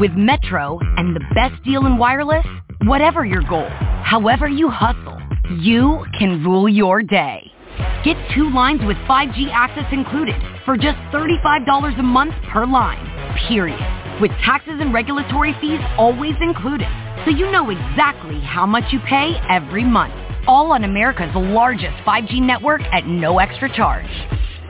With 0.00 0.12
Metro 0.12 0.78
and 0.96 1.14
the 1.14 1.20
best 1.34 1.62
deal 1.64 1.84
in 1.84 1.98
wireless, 1.98 2.46
whatever 2.84 3.26
your 3.26 3.42
goal, 3.42 3.68
however 4.02 4.48
you 4.48 4.70
hustle, 4.70 5.20
you 5.60 6.06
can 6.18 6.42
rule 6.42 6.66
your 6.66 7.02
day. 7.02 7.52
Get 8.02 8.16
two 8.34 8.48
lines 8.54 8.80
with 8.86 8.96
5G 9.06 9.50
access 9.52 9.84
included 9.92 10.36
for 10.64 10.78
just 10.78 10.96
$35 11.12 11.98
a 11.98 12.02
month 12.02 12.32
per 12.50 12.64
line, 12.64 13.04
period. 13.48 13.78
With 14.18 14.30
taxes 14.42 14.78
and 14.80 14.94
regulatory 14.94 15.54
fees 15.60 15.80
always 15.98 16.36
included, 16.40 16.88
so 17.26 17.30
you 17.30 17.50
know 17.50 17.68
exactly 17.68 18.40
how 18.40 18.64
much 18.64 18.84
you 18.92 19.00
pay 19.00 19.34
every 19.50 19.84
month. 19.84 20.14
All 20.46 20.72
on 20.72 20.84
America's 20.84 21.30
largest 21.34 21.98
5G 22.06 22.40
network 22.40 22.80
at 22.92 23.06
no 23.06 23.40
extra 23.40 23.68
charge. 23.76 24.08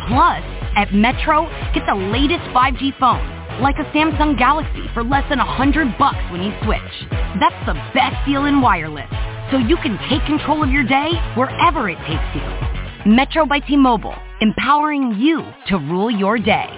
Plus, 0.09 0.43
at 0.75 0.93
Metro, 0.93 1.45
get 1.75 1.87
the 1.87 1.95
latest 1.95 2.43
5G 2.51 2.99
phone 2.99 3.42
like 3.61 3.77
a 3.79 3.85
Samsung 3.93 4.39
Galaxy 4.39 4.89
for 4.95 5.03
less 5.03 5.29
than 5.29 5.39
100 5.39 5.99
bucks 5.99 6.23
when 6.31 6.43
you 6.43 6.53
switch. 6.65 7.11
That's 7.41 7.67
the 7.67 7.75
best 7.93 8.17
deal 8.27 8.47
in 8.47 8.61
wireless, 8.61 9.11
so 9.51 9.59
you 9.59 9.77
can 9.77 9.99
take 10.09 10.25
control 10.27 10.63
of 10.63 10.71
your 10.71 10.85
day 10.85 11.11
wherever 11.37 11.91
it 11.91 11.99
takes 12.07 12.31
you. 12.35 13.13
Metro 13.13 13.45
by 13.45 13.59
T-Mobile, 13.61 14.15
empowering 14.41 15.19
you 15.19 15.43
to 15.69 15.77
rule 15.77 16.11
your 16.11 16.39
day. 16.39 16.69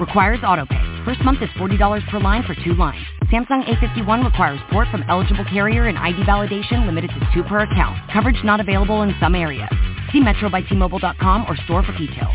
Requires 0.00 0.40
autopay. 0.40 1.04
First 1.04 1.20
month 1.22 1.42
is 1.42 1.48
$40 1.50 2.10
per 2.10 2.18
line 2.18 2.42
for 2.44 2.54
two 2.64 2.74
lines. 2.74 3.04
Samsung 3.32 3.64
A51 3.64 4.24
requires 4.24 4.60
port 4.70 4.88
from 4.90 5.04
eligible 5.08 5.44
carrier 5.44 5.86
and 5.86 5.96
ID 5.96 6.24
validation 6.24 6.86
limited 6.86 7.10
to 7.10 7.28
two 7.32 7.42
per 7.44 7.60
account. 7.60 7.96
Coverage 8.12 8.42
not 8.42 8.60
available 8.60 9.02
in 9.02 9.14
some 9.20 9.34
areas. 9.34 9.68
See 10.12 10.20
metrobytmobile.com 10.20 11.46
or 11.48 11.56
store 11.64 11.82
for 11.82 11.92
details. 11.96 12.34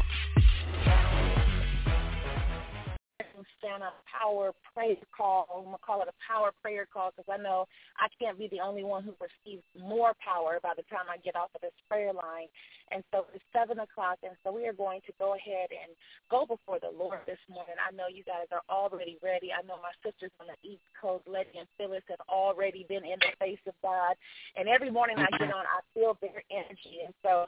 Power 4.26 4.52
prayer 4.74 4.96
call. 5.16 5.48
I'm 5.54 5.66
going 5.66 5.78
to 5.78 5.86
call 5.86 6.02
it 6.02 6.10
a 6.10 6.18
power 6.26 6.52
prayer 6.62 6.88
call 6.92 7.12
because 7.16 7.30
I 7.30 7.42
know 7.42 7.66
I 7.98 8.08
can't 8.18 8.38
be 8.38 8.48
the 8.50 8.60
only 8.60 8.84
one 8.84 9.04
who 9.04 9.14
receives 9.22 9.64
more 9.78 10.14
power 10.18 10.60
by 10.62 10.74
the 10.76 10.84
time 10.90 11.06
I 11.10 11.18
get 11.18 11.36
off 11.36 11.54
of 11.54 11.62
this 11.62 11.76
prayer 11.88 12.14
line. 12.14 12.50
And 12.92 13.04
so 13.12 13.26
it's 13.34 13.44
7 13.54 13.78
o'clock, 13.80 14.18
and 14.24 14.34
so 14.44 14.52
we 14.52 14.68
are 14.68 14.74
going 14.74 15.02
to 15.06 15.14
go 15.18 15.36
ahead 15.36 15.70
and 15.70 15.94
go 16.30 16.46
before 16.46 16.80
the 16.82 16.94
Lord 16.94 17.22
this 17.26 17.42
morning. 17.50 17.78
I 17.78 17.94
know 17.94 18.10
you 18.10 18.24
guys 18.24 18.50
are 18.52 18.66
already 18.70 19.18
ready. 19.22 19.50
I 19.54 19.62
know 19.66 19.78
my 19.82 19.94
sisters 20.02 20.34
on 20.42 20.48
the 20.50 20.58
East 20.66 20.86
Coast, 20.98 21.26
Letty 21.30 21.58
and 21.58 21.70
Phyllis, 21.78 22.06
have 22.10 22.22
already 22.30 22.86
been 22.90 23.06
in 23.06 23.18
the 23.22 23.34
face 23.38 23.62
of 23.68 23.74
God. 23.82 24.18
And 24.58 24.70
every 24.70 24.90
morning 24.90 25.18
I 25.18 25.30
get 25.38 25.54
on, 25.54 25.66
I 25.66 25.82
feel 25.94 26.18
their 26.22 26.42
energy. 26.50 27.06
And 27.06 27.14
so 27.22 27.46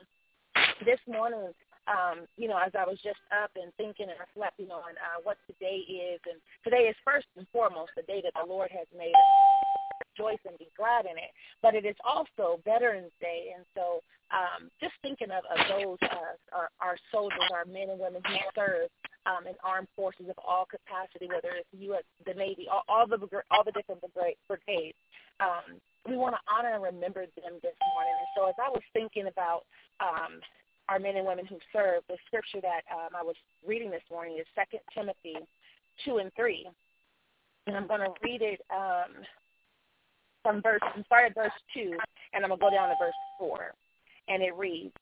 this 0.85 1.01
morning 1.09 1.53
um, 1.87 2.27
you 2.37 2.47
know, 2.47 2.59
as 2.59 2.71
I 2.77 2.83
was 2.83 2.99
just 3.03 3.19
up 3.31 3.51
and 3.55 3.71
thinking 3.79 4.11
and 4.11 4.19
reflecting 4.19 4.69
on 4.71 4.93
uh, 4.99 5.19
what 5.23 5.37
today 5.47 5.81
is, 5.87 6.19
and 6.27 6.39
today 6.63 6.91
is 6.91 6.95
first 7.03 7.27
and 7.35 7.47
foremost 7.51 7.91
the 7.95 8.03
day 8.03 8.21
that 8.23 8.35
the 8.35 8.47
Lord 8.47 8.69
has 8.71 8.87
made. 8.95 9.15
us 9.15 9.31
Rejoice 10.17 10.41
and 10.49 10.57
be 10.57 10.67
glad 10.73 11.05
in 11.05 11.13
it. 11.13 11.29
But 11.61 11.75
it 11.75 11.85
is 11.85 11.95
also 12.01 12.59
Veterans 12.65 13.13
Day, 13.21 13.53
and 13.55 13.63
so 13.77 14.01
um, 14.33 14.73
just 14.81 14.97
thinking 15.01 15.29
of, 15.29 15.45
of 15.45 15.59
those 15.69 16.01
uh, 16.09 16.35
our, 16.51 16.69
our 16.81 16.97
soldiers, 17.13 17.47
our 17.53 17.65
men 17.65 17.93
and 17.93 17.99
women 18.01 18.21
who 18.25 18.35
serve 18.57 18.89
um, 19.29 19.45
in 19.45 19.53
armed 19.63 19.87
forces 19.95 20.25
of 20.25 20.35
all 20.41 20.65
capacity, 20.65 21.27
whether 21.29 21.53
it's 21.53 21.69
the 21.71 21.85
U.S., 21.93 22.03
the 22.25 22.33
Navy, 22.33 22.65
all, 22.65 22.83
all 22.89 23.05
the 23.05 23.19
all 23.51 23.63
the 23.63 23.71
different 23.71 24.01
brigades. 24.01 24.97
Um, 25.39 25.77
we 26.09 26.17
want 26.17 26.33
to 26.33 26.41
honor 26.49 26.73
and 26.73 26.83
remember 26.83 27.27
them 27.37 27.59
this 27.61 27.77
morning. 27.93 28.15
And 28.17 28.29
so 28.35 28.49
as 28.49 28.57
I 28.57 28.69
was 28.71 28.81
thinking 28.93 29.27
about 29.27 29.67
um, 29.99 30.39
our 30.89 30.99
men 30.99 31.17
and 31.17 31.25
women 31.25 31.45
who 31.45 31.57
serve, 31.73 32.03
the 32.07 32.17
scripture 32.27 32.61
that 32.61 32.81
um, 32.91 33.09
I 33.17 33.23
was 33.23 33.35
reading 33.65 33.91
this 33.91 34.03
morning 34.09 34.37
is 34.39 34.45
Second 34.55 34.79
Timothy 34.93 35.35
2 36.05 36.17
and 36.17 36.31
3. 36.35 36.67
And 37.67 37.75
I'm 37.75 37.87
going 37.87 38.01
to 38.01 38.13
read 38.23 38.41
it 38.41 38.61
um, 38.71 39.23
from 40.41 40.61
verse, 40.61 40.79
I'm 40.83 41.03
at 41.11 41.35
verse 41.35 41.51
2, 41.73 41.91
and 42.33 42.43
I'm 42.43 42.49
going 42.49 42.59
to 42.59 42.65
go 42.65 42.71
down 42.71 42.89
to 42.89 42.95
verse 42.99 43.13
4. 43.39 43.73
And 44.29 44.41
it 44.41 44.55
reads, 44.55 44.93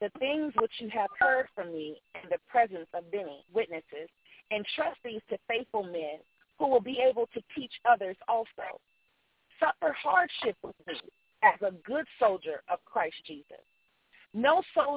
The 0.00 0.10
things 0.18 0.52
which 0.60 0.72
you 0.78 0.88
have 0.90 1.10
heard 1.18 1.46
from 1.54 1.72
me 1.72 2.00
in 2.22 2.28
the 2.30 2.38
presence 2.50 2.88
of 2.94 3.04
many 3.12 3.44
witnesses, 3.54 4.10
entrust 4.50 4.98
these 5.04 5.20
to 5.30 5.38
faithful 5.46 5.84
men 5.84 6.18
who 6.58 6.68
will 6.68 6.80
be 6.80 6.98
able 6.98 7.28
to 7.34 7.40
teach 7.54 7.72
others 7.88 8.16
also. 8.26 8.80
Suffer 9.60 9.94
hardship 9.94 10.56
with 10.62 10.74
me 10.86 10.94
as 11.44 11.60
a 11.62 11.72
good 11.86 12.06
soldier 12.18 12.62
of 12.68 12.78
Christ 12.84 13.16
Jesus. 13.26 13.62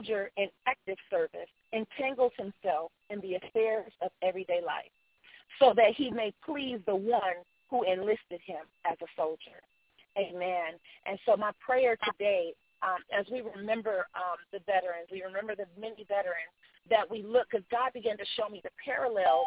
Soldier 0.02 0.32
in 0.38 0.48
active 0.68 0.98
service 1.12 1.50
entangles 1.74 2.32
himself 2.36 2.92
in 3.12 3.22
the 3.22 3.36
affairs 3.36 3.92
of 4.02 4.10
everyday 4.24 4.60
life 4.66 4.90
so 5.60 5.74
that 5.76 5.94
he 5.96 6.10
may 6.10 6.34
please 6.44 6.80
the 6.88 6.96
one 6.96 7.38
who 7.70 7.84
enlisted 7.84 8.42
him 8.44 8.66
as 8.90 8.98
a 9.02 9.06
soldier. 9.16 9.62
Amen. 10.18 10.74
And 11.06 11.20
so 11.26 11.38
my 11.38 11.52
prayer 11.64 11.98
today, 12.04 12.54
um, 12.82 12.98
as 13.18 13.28
we 13.32 13.42
remember 13.42 14.08
um, 14.16 14.38
the 14.52 14.60
veterans, 14.66 15.08
we 15.12 15.22
remember 15.22 15.56
the 15.56 15.68
many 15.80 16.04
veterans 16.08 16.56
that 16.90 17.10
we 17.10 17.22
look, 17.22 17.48
because 17.52 17.66
God 17.70 17.94
began 17.94 18.18
to 18.18 18.26
show 18.36 18.50
me 18.50 18.60
the 18.64 18.72
parallels 18.84 19.46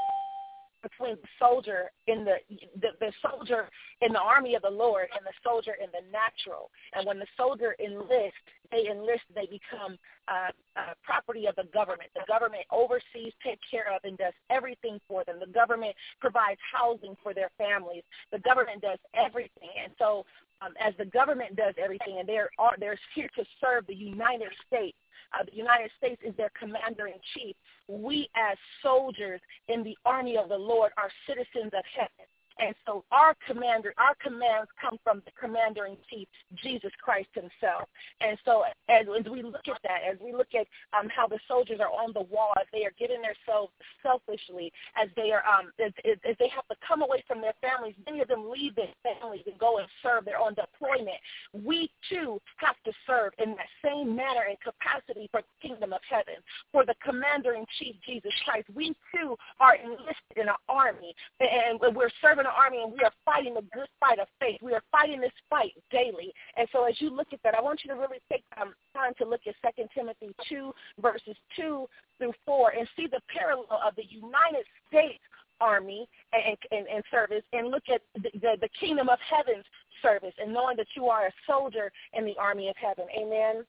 between 0.84 1.16
the 1.16 1.28
soldier 1.38 1.91
in 2.06 2.25
the, 2.25 2.36
the 2.81 2.88
the 3.00 3.10
soldier 3.22 3.69
in 4.03 4.12
the 4.12 4.21
army 4.21 4.54
of 4.54 4.62
the 4.62 4.71
Lord 4.71 5.09
and 5.16 5.25
the 5.25 5.32
soldier 5.42 5.72
in 5.82 5.88
the 5.91 6.04
natural. 6.12 6.71
And 6.92 7.06
when 7.06 7.19
the 7.19 7.26
soldier 7.36 7.75
enlists, 7.82 8.36
they 8.71 8.86
enlist, 8.91 9.25
they 9.34 9.47
become 9.47 9.97
uh, 10.28 10.53
uh, 10.76 10.92
property 11.34 11.47
of 11.47 11.56
the 11.56 11.71
government. 11.72 12.11
The 12.15 12.25
government 12.28 12.65
oversees, 12.71 13.33
takes 13.43 13.62
care 13.71 13.93
of, 13.95 14.00
and 14.05 14.17
does 14.19 14.33
everything 14.50 15.00
for 15.09 15.25
them. 15.25 15.37
The 15.41 15.53
government 15.53 15.95
provides 16.21 16.61
housing 16.72 17.17
for 17.22 17.34
their 17.34 17.50
families. 17.59 18.03
The 18.33 18.39
government 18.41 18.83
does 18.83 18.99
everything. 19.15 19.71
And 19.83 19.93
so 19.99 20.25
um, 20.61 20.72
as 20.81 20.95
the 20.99 21.06
government 21.06 21.56
does 21.56 21.75
everything, 21.83 22.19
and 22.19 22.28
they're, 22.28 22.50
they're 22.78 22.99
here 23.15 23.28
to 23.37 23.45
serve 23.61 23.87
the 23.87 23.95
United 23.95 24.50
States, 24.67 24.97
uh, 25.39 25.45
the 25.45 25.56
United 25.56 25.91
States 25.99 26.21
is 26.25 26.34
their 26.37 26.50
commander 26.59 27.06
in 27.06 27.19
chief. 27.34 27.56
We 27.89 28.28
as 28.37 28.56
soldiers 28.83 29.41
in 29.69 29.83
the 29.83 29.97
army 30.05 30.37
of 30.37 30.49
the 30.49 30.56
Lord 30.56 30.93
are 30.97 31.11
citizens 31.27 31.72
of 31.75 31.83
heaven. 31.93 32.27
And 32.64 32.75
so 32.86 33.04
our 33.12 33.36
commander, 33.47 33.92
our 33.98 34.14
commands 34.22 34.70
come 34.80 34.98
from 35.04 35.20
the 35.26 35.32
commander 35.38 35.84
in 35.84 35.97
chief, 36.08 36.26
Jesus 36.62 36.92
Christ 37.02 37.28
himself. 37.34 37.88
And 38.20 38.38
so 38.44 38.64
as, 38.88 39.04
as 39.04 39.30
we 39.30 39.42
look 39.42 39.69
at 39.69 39.80
that, 39.84 40.00
as 40.10 40.16
we 40.25 40.32
look 40.32 40.54
at 40.54 40.66
um, 40.98 41.08
how 41.14 41.28
the 41.28 41.38
soldiers 41.47 41.80
are 41.80 41.92
on 41.92 42.12
the 42.14 42.22
wall, 42.22 42.53
as 42.58 42.66
they 42.72 42.86
are 42.86 42.92
giving 42.98 43.20
themselves 43.20 43.72
selfishly, 44.03 44.72
as 44.97 45.10
they 45.14 45.30
are, 45.30 45.44
um, 45.44 45.72
as, 45.84 45.92
as 46.06 46.36
they 46.38 46.48
have 46.48 46.66
to 46.69 46.76
come 46.86 47.03
away 47.03 47.22
from 47.28 47.42
their 47.42 47.54
families, 47.60 47.94
many 48.06 48.20
of 48.20 48.28
them 48.28 48.48
leave 48.48 48.74
their 48.74 48.94
families 49.03 49.42
and 49.47 49.58
go 49.58 49.78
and 49.78 49.88
serve. 50.03 50.24
They're 50.24 50.41
on 50.41 50.54
deployment. 50.54 51.20
We 51.53 51.91
too 52.08 52.41
have 52.56 52.76
to 52.86 52.92
serve 53.06 53.32
in 53.38 53.56
that 53.56 53.69
same 53.84 54.16
manner 54.16 54.48
and 54.48 54.56
capacity 54.64 55.28
for 55.30 55.42
kingdom 55.64 55.92
of 55.92 56.00
heaven. 56.08 56.34
For 56.72 56.84
the 56.84 56.94
commander 57.04 57.54
in 57.54 57.64
chief, 57.78 57.97
Jesus 58.04 58.32
Christ, 58.44 58.69
we 58.75 58.94
too 59.14 59.36
are 59.60 59.76
enlisted 59.76 60.36
in 60.36 60.48
an 60.48 60.60
army, 60.69 61.14
and 61.41 61.80
we're 61.94 62.12
serving 62.20 62.44
an 62.44 62.52
army 62.52 62.82
and 62.82 62.92
we 62.92 63.00
are 63.00 63.12
fighting 63.25 63.54
the 63.54 63.64
good 63.72 63.88
fight 63.98 64.19
of 64.19 64.28
faith. 64.41 64.58
We 64.62 64.74
are 64.74 64.82
fighting 64.92 65.20
this 65.20 65.32
fight 65.48 65.72
daily. 65.91 66.32
And 66.56 66.69
so 66.72 66.84
as 66.84 67.00
you 67.00 67.10
look 67.10 67.32
at 67.32 67.41
that, 67.44 67.54
I 67.54 67.62
want 67.62 67.80
you 67.84 67.94
to 67.94 67.98
really 67.98 68.20
take 68.30 68.44
um, 68.60 68.74
time 68.94 69.12
to 69.19 69.24
look 69.24 69.41
at 69.47 69.54
2 69.76 69.84
Timothy 69.94 70.34
2, 70.48 70.72
verses 71.00 71.36
2 71.56 71.86
through 72.19 72.32
4, 72.44 72.70
and 72.78 72.88
see 72.97 73.06
the 73.06 73.20
parallel 73.28 73.80
of 73.86 73.94
the 73.97 74.04
United 74.08 74.66
States 74.88 75.20
army 75.60 76.08
and, 76.32 76.56
and, 76.72 76.86
and 76.88 77.04
service 77.10 77.42
and 77.53 77.69
look 77.69 77.84
at 77.92 78.03
the, 78.16 78.30
the, 78.41 78.56
the 78.60 78.69
kingdom 78.78 79.08
of 79.08 79.19
heaven's 79.22 79.64
service 80.03 80.34
and 80.38 80.53
knowing 80.53 80.76
that 80.76 80.86
you 80.97 81.06
are 81.06 81.26
a 81.26 81.32
soldier 81.47 81.91
in 82.12 82.24
the 82.24 82.34
army 82.38 82.69
of 82.69 82.76
heaven. 82.76 83.06
Amen. 83.16 83.64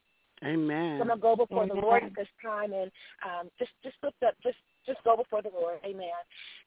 Amen. 0.45 0.97
So 0.97 1.01
I'm 1.01 1.07
gonna 1.07 1.19
go 1.19 1.35
before 1.35 1.63
Amen. 1.63 1.75
the 1.75 1.81
Lord 1.81 2.03
at 2.03 2.15
this 2.15 2.27
time 2.41 2.71
and 2.73 2.91
um, 3.25 3.49
just 3.57 3.71
just 3.83 3.95
lift 4.03 4.21
up, 4.25 4.35
just 4.43 4.57
just 4.85 5.03
go 5.03 5.17
before 5.17 5.41
the 5.41 5.49
Lord. 5.49 5.79
Amen. 5.83 6.13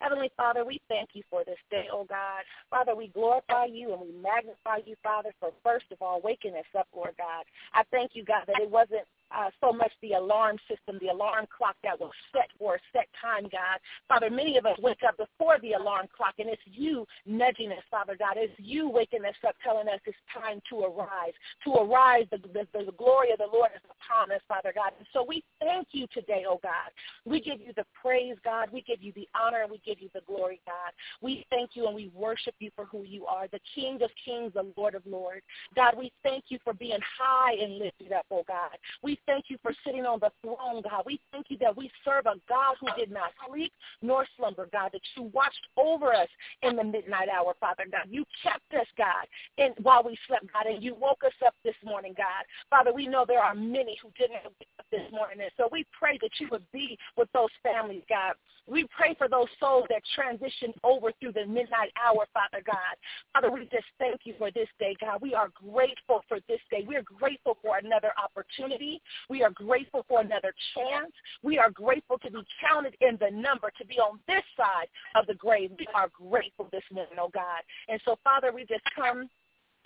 Heavenly 0.00 0.31
Father, 0.37 0.65
we 0.65 0.81
thank 0.89 1.11
you 1.15 1.22
for 1.31 1.44
this 1.44 1.59
day, 1.70 1.87
oh 1.93 2.05
God. 2.05 2.43
Father, 2.70 2.97
we 2.97 3.08
glorify 3.08 3.67
you 3.67 3.93
and 3.93 4.03
we 4.03 4.12
magnify 4.20 4.82
you, 4.85 4.97
Father, 5.03 5.31
for 5.38 5.50
first 5.62 5.87
of 5.93 5.99
all 6.03 6.20
waking 6.23 6.55
us 6.55 6.67
up, 6.76 6.88
Lord 6.94 7.14
God. 7.17 7.44
I 7.75 7.85
thank 7.93 8.12
you, 8.14 8.25
God, 8.25 8.44
that 8.49 8.61
it 8.61 8.70
wasn't 8.70 9.06
uh, 9.37 9.51
so 9.61 9.73
much 9.73 9.93
the 10.03 10.13
alarm 10.13 10.57
system, 10.69 10.99
the 11.01 11.13
alarm 11.13 11.47
clock 11.57 11.77
that 11.83 11.99
was 11.99 12.11
set 12.33 12.49
for 12.59 12.77
a 12.77 12.79
set 12.93 13.09
time, 13.21 13.45
God. 13.45 13.79
Father, 14.09 14.31
many 14.31 14.57
of 14.57 14.67
us 14.67 14.79
wake 14.81 15.03
up 15.07 15.17
before 15.17 15.59
the 15.61 15.73
alarm 15.73 16.07
clock, 16.17 16.35
and 16.39 16.49
it's 16.49 16.63
you 16.65 17.07
nudging 17.27 17.71
us, 17.73 17.85
Father 17.91 18.17
God. 18.19 18.35
It's 18.37 18.53
you 18.59 18.89
waking 18.89 19.25
us 19.25 19.35
up, 19.47 19.55
telling 19.63 19.89
us 19.89 20.01
it's 20.07 20.17
time 20.33 20.61
to 20.71 20.81
arise. 20.81 21.33
To 21.65 21.75
arise, 21.75 22.27
the, 22.31 22.39
the, 22.39 22.67
the 22.73 22.93
glory 22.93 23.33
of 23.33 23.39
the 23.39 23.49
Lord 23.53 23.71
is 23.75 23.83
upon 23.85 24.33
us, 24.33 24.41
Father 24.49 24.73
God. 24.75 24.93
And 24.99 25.07
so 25.13 25.25
we 25.27 25.45
thank 25.61 25.89
you 25.93 26.07
today, 26.13 26.45
oh 26.49 26.61
God. 26.63 26.91
We 27.25 27.41
give 27.41 27.61
you 27.61 27.73
the 27.77 27.85
praise, 28.01 28.37
God. 28.45 28.69
We 28.73 28.83
give 28.83 29.03
you 29.03 29.13
the 29.15 29.29
honor, 29.39 29.63
and 29.63 29.71
we 29.71 29.81
give 29.85 30.01
you 30.01 30.09
the 30.15 30.23
glory, 30.27 30.61
God. 30.67 30.93
We 31.21 31.45
thank 31.51 31.71
you, 31.75 31.87
and 31.87 31.95
we 31.95 32.11
worship 32.15 32.55
you 32.59 32.71
for 32.75 32.87
who 32.87 33.05
you 33.05 33.27
are, 33.27 33.47
the 33.49 33.61
King 33.75 34.01
of 34.03 34.11
kings, 34.25 34.53
the 34.55 34.67
Lord 34.77 34.95
of 34.95 35.03
lords. 35.07 35.45
God, 35.75 35.95
we 35.99 36.13
thank 36.23 36.45
you 36.49 36.59
for 36.65 36.73
being 36.73 36.99
high 37.19 37.53
and 37.61 37.79
lifted 37.79 38.13
up, 38.13 38.27
oh 38.31 38.45
God. 38.47 38.71
We 39.03 39.09
we 39.09 39.19
thank 39.29 39.45
you 39.49 39.59
for 39.63 39.73
sitting 39.85 40.07
on 40.07 40.19
the 40.21 40.31
throne, 40.43 40.83
God. 40.83 41.03
We 41.05 41.21
thank 41.31 41.47
you 41.51 41.59
that 41.59 41.77
we 41.77 41.91
serve 42.05 42.25
a 42.27 42.41
God 42.49 42.77
who 42.81 42.89
did 42.99 43.13
not 43.13 43.31
sleep 43.47 43.73
nor 44.01 44.27
slumber, 44.37 44.69
God, 44.73 44.91
that 44.93 45.03
you 45.17 45.25
watched 45.35 45.69
over 45.77 46.15
us 46.15 46.29
in 46.63 46.77
the 46.77 46.85
midnight 46.85 47.29
hour, 47.29 47.55
Father 47.61 47.85
God. 47.93 48.07
You 48.09 48.25
kept 48.43 48.73
us, 48.75 48.89
God, 48.97 49.29
and 49.59 49.75
while 49.83 50.03
we 50.03 50.17
slept, 50.27 50.47
God, 50.53 50.67
and 50.67 50.83
you 50.83 50.95
woke 50.95 51.23
us 51.25 51.37
up 51.47 51.55
this 51.63 51.77
morning, 51.85 52.15
God. 52.17 52.45
Father, 52.71 52.93
we 52.93 53.07
know 53.07 53.25
there 53.29 53.43
are 53.43 53.55
many 53.55 53.99
who 54.03 54.11
didn't 54.19 54.43
wake 54.45 54.75
up 54.79 54.87
this 54.91 55.05
morning, 55.13 55.41
and 55.43 55.51
so 55.59 55.69
we 55.71 55.85
pray 55.99 56.19
that 56.23 56.31
you 56.41 56.49
would 56.51 56.65
be 56.73 56.97
with 57.17 57.29
those 57.35 57.53
families, 57.63 58.03
God. 58.09 58.33
We 58.67 58.87
pray 58.97 59.15
for 59.17 59.29
those 59.29 59.49
souls 59.59 59.87
that 59.89 60.03
transitioned 60.17 60.75
over 60.85 61.11
through 61.21 61.33
the 61.33 61.47
midnight 61.47 61.91
hour, 61.97 62.27
Father 62.35 62.63
God. 62.65 62.95
Father, 63.33 63.51
we 63.51 63.61
just 63.73 63.89
thank 63.99 64.21
you 64.25 64.35
for 64.37 64.51
this 64.51 64.69
day, 64.79 64.95
God. 65.01 65.21
We 65.23 65.35
are 65.35 65.49
grateful 65.73 66.23
for 66.29 66.39
this 66.49 66.61
day. 66.71 66.85
We 66.87 66.97
are 66.97 67.03
grateful 67.03 67.57
for 67.63 67.79
another 67.79 68.13
opportunity. 68.23 69.01
We 69.28 69.43
are 69.43 69.50
grateful 69.50 70.05
for 70.08 70.20
another 70.20 70.52
chance. 70.75 71.12
We 71.43 71.58
are 71.58 71.70
grateful 71.70 72.19
to 72.19 72.31
be 72.31 72.40
counted 72.60 72.96
in 73.00 73.19
the 73.20 73.31
number, 73.31 73.70
to 73.78 73.87
be 73.87 73.96
on 73.96 74.19
this 74.26 74.44
side 74.56 74.88
of 75.14 75.26
the 75.26 75.34
grave. 75.34 75.70
We 75.78 75.87
are 75.94 76.08
grateful 76.08 76.69
this 76.72 76.84
morning, 76.93 77.19
oh 77.20 77.31
God. 77.32 77.62
And 77.88 78.00
so, 78.05 78.19
Father, 78.25 78.52
we 78.52 78.62
just 78.62 78.84
come 78.96 79.28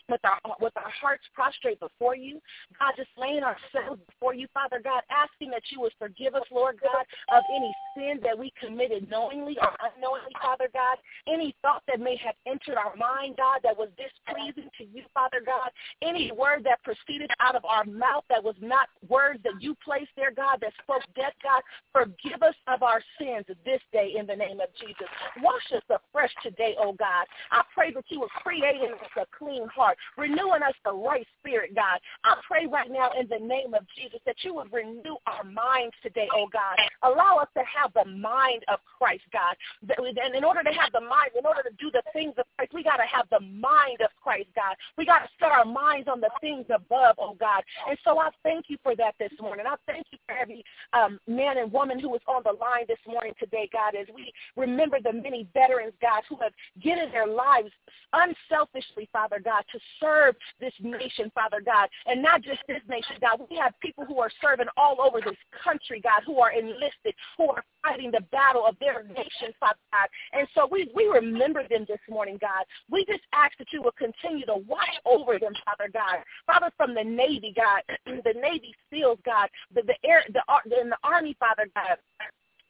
with 0.09 0.21
our 0.25 0.39
with 0.61 0.73
our 0.77 0.91
hearts 1.01 1.25
prostrate 1.35 1.81
before 1.81 2.17
you. 2.17 2.41
God, 2.79 2.93
just 2.97 3.11
laying 3.17 3.43
ourselves 3.43 4.01
before 4.07 4.35
you, 4.35 4.47
Father 4.53 4.81
God, 4.83 5.03
asking 5.11 5.51
that 5.51 5.63
you 5.71 5.81
would 5.81 5.93
forgive 5.99 6.35
us, 6.35 6.47
Lord 6.51 6.79
God, 6.83 7.05
of 7.35 7.43
any 7.55 7.73
sin 7.97 8.21
that 8.23 8.39
we 8.39 8.53
committed 8.61 9.09
knowingly 9.11 9.57
or 9.61 9.71
unknowingly, 9.81 10.33
Father 10.41 10.69
God. 10.73 10.97
Any 11.29 11.55
thought 11.63 11.83
that 11.89 12.01
may 12.01 12.17
have 12.17 12.35
entered 12.47 12.77
our 12.77 12.97
mind, 12.97 13.37
God, 13.37 13.61
that 13.63 13.77
was 13.77 13.89
displeasing 13.97 14.71
to 14.79 14.85
you, 14.85 15.03
Father 15.15 15.41
God. 15.45 15.71
Any 16.03 16.33
word 16.33 16.65
that 16.65 16.83
proceeded 16.83 17.31
out 17.41 17.55
of 17.55 17.65
our 17.65 17.85
mouth 17.85 18.25
that 18.29 18.43
was 18.43 18.57
not 18.61 18.89
words 19.09 19.41
that 19.45 19.61
you 19.61 19.77
placed 19.85 20.11
there, 20.17 20.33
God, 20.33 20.59
that 20.61 20.73
spoke 20.83 21.03
death, 21.15 21.35
God. 21.43 21.63
Forgive 21.93 22.43
us 22.43 22.55
of 22.67 22.83
our 22.83 23.03
sins 23.19 23.47
this 23.65 23.81
day 23.93 24.15
in 24.19 24.27
the 24.27 24.37
name 24.37 24.61
of 24.61 24.69
Jesus. 24.81 25.09
Wash 25.43 25.67
us 25.75 25.83
afresh 26.23 26.35
today, 26.43 26.75
oh 26.79 26.93
God. 26.93 27.27
I 27.51 27.63
pray 27.75 27.93
that 27.93 28.05
you 28.09 28.21
would 28.21 28.31
create 28.31 28.77
in 28.77 28.93
us 28.93 29.11
a 29.17 29.27
clean 29.37 29.67
heart 29.69 29.97
renewing 30.17 30.63
us 30.63 30.75
the 30.85 30.93
right 30.93 31.27
spirit, 31.39 31.75
God. 31.75 31.99
I 32.25 32.37
pray 32.47 32.67
right 32.67 32.91
now 32.91 33.11
in 33.19 33.29
the 33.29 33.45
name 33.45 33.75
of 33.75 33.83
Jesus 33.97 34.21
that 34.27 34.37
you 34.43 34.55
would 34.55 34.73
renew 34.73 35.17
our 35.27 35.45
minds 35.45 35.95
today, 36.03 36.29
oh 36.35 36.49
God. 36.53 36.77
Allow 37.03 37.39
us 37.39 37.49
to 37.57 37.63
have 37.65 37.93
the 37.95 38.09
mind 38.11 38.63
of 38.69 38.79
Christ, 38.99 39.25
God. 39.33 39.57
And 39.99 40.35
in 40.35 40.45
order 40.45 40.63
to 40.63 40.71
have 40.71 40.93
the 40.93 41.01
mind, 41.01 41.33
in 41.39 41.47
order 41.47 41.63
to 41.63 41.75
do 41.79 41.91
the 41.91 42.03
things 42.13 42.35
of 42.39 42.45
Christ, 42.57 42.73
we 42.75 42.83
got 42.83 42.97
to 42.97 43.09
have 43.11 43.27
the 43.31 43.41
mind 43.41 44.01
of 44.01 44.11
Christ, 44.23 44.49
God. 44.55 44.77
We 44.97 45.07
got 45.07 45.21
to 45.21 45.29
set 45.41 45.51
our 45.51 45.65
minds 45.65 46.09
on 46.09 46.21
the 46.21 46.31
things 46.41 46.67
above, 46.75 47.17
oh 47.19 47.37
God. 47.39 47.63
And 47.89 47.99
so 48.05 48.19
I 48.19 48.31
thank 48.43 48.67
you 48.69 48.77
for 48.83 48.95
that 48.97 49.15
this 49.19 49.33
morning. 49.41 49.67
I 49.69 49.77
thank 49.87 50.07
you 50.13 50.19
for 50.27 50.37
every 50.37 50.65
um, 50.93 51.19
man 51.27 51.59
and 51.59 51.73
woman 51.73 51.99
who 51.99 52.15
is 52.15 52.23
on 52.27 52.43
the 52.45 52.53
line 52.53 52.85
this 52.89 53.01
morning 53.07 53.33
today, 53.39 53.69
God, 53.73 53.95
as 53.95 54.07
we 54.15 54.33
remember 54.57 54.99
the 55.03 55.13
many 55.13 55.47
veterans, 55.55 55.95
God, 56.01 56.12
who 56.29 56.37
have 56.41 56.53
given 56.83 57.11
their 57.11 57.27
lives 57.27 57.71
unselfishly, 58.13 59.09
Father 59.13 59.41
God, 59.43 59.65
to 59.73 59.79
serve 60.01 60.35
this 60.61 60.73
nation, 60.81 61.31
Father 61.35 61.61
God, 61.65 61.89
and 62.07 62.23
not 62.23 62.43
just 62.43 62.61
this 62.69 62.83
nation, 62.89 63.17
God. 63.21 63.41
We 63.51 63.57
have 63.57 63.73
people 63.81 64.05
who 64.05 64.19
are 64.19 64.31
serving 64.41 64.67
all 64.77 65.01
over 65.01 65.21
this 65.21 65.37
country, 65.65 66.01
God, 66.01 66.23
who 66.27 66.39
are 66.41 66.53
enlisted, 66.53 67.15
who 67.39 67.49
are 67.51 67.65
fighting 67.83 68.11
the 68.11 68.21
battle 68.33 68.65
of 68.67 68.77
their 68.81 69.05
nation, 69.05 69.55
Father 69.59 69.79
God. 69.93 70.09
And 70.33 70.47
so 70.55 70.69
we, 70.71 70.91
we 70.95 71.07
remember 71.07 71.67
them 71.69 71.87
this 71.89 72.01
morning, 72.09 72.39
God. 72.41 72.65
We 72.91 73.05
just 73.05 73.23
ask 73.33 73.57
that 73.59 73.73
you 73.73 73.83
will 73.83 73.93
continue 73.93 74.47
to 74.47 74.57
watch 74.57 75.01
over 75.07 75.39
them, 75.39 75.53
Father 75.65 75.91
God. 75.93 76.23
Father, 76.47 76.71
from 76.77 76.95
the 76.95 77.05
Navy, 77.05 77.55
God, 77.57 77.83
the 78.07 78.35
Navy 78.41 78.75
SEALs, 78.91 79.19
God, 79.25 79.49
the, 79.75 79.83
the 79.83 79.97
air, 80.05 80.23
the, 80.29 80.43
the, 80.65 80.77
the 80.89 80.97
Army, 81.03 81.37
Father 81.39 81.69
God, 81.75 81.97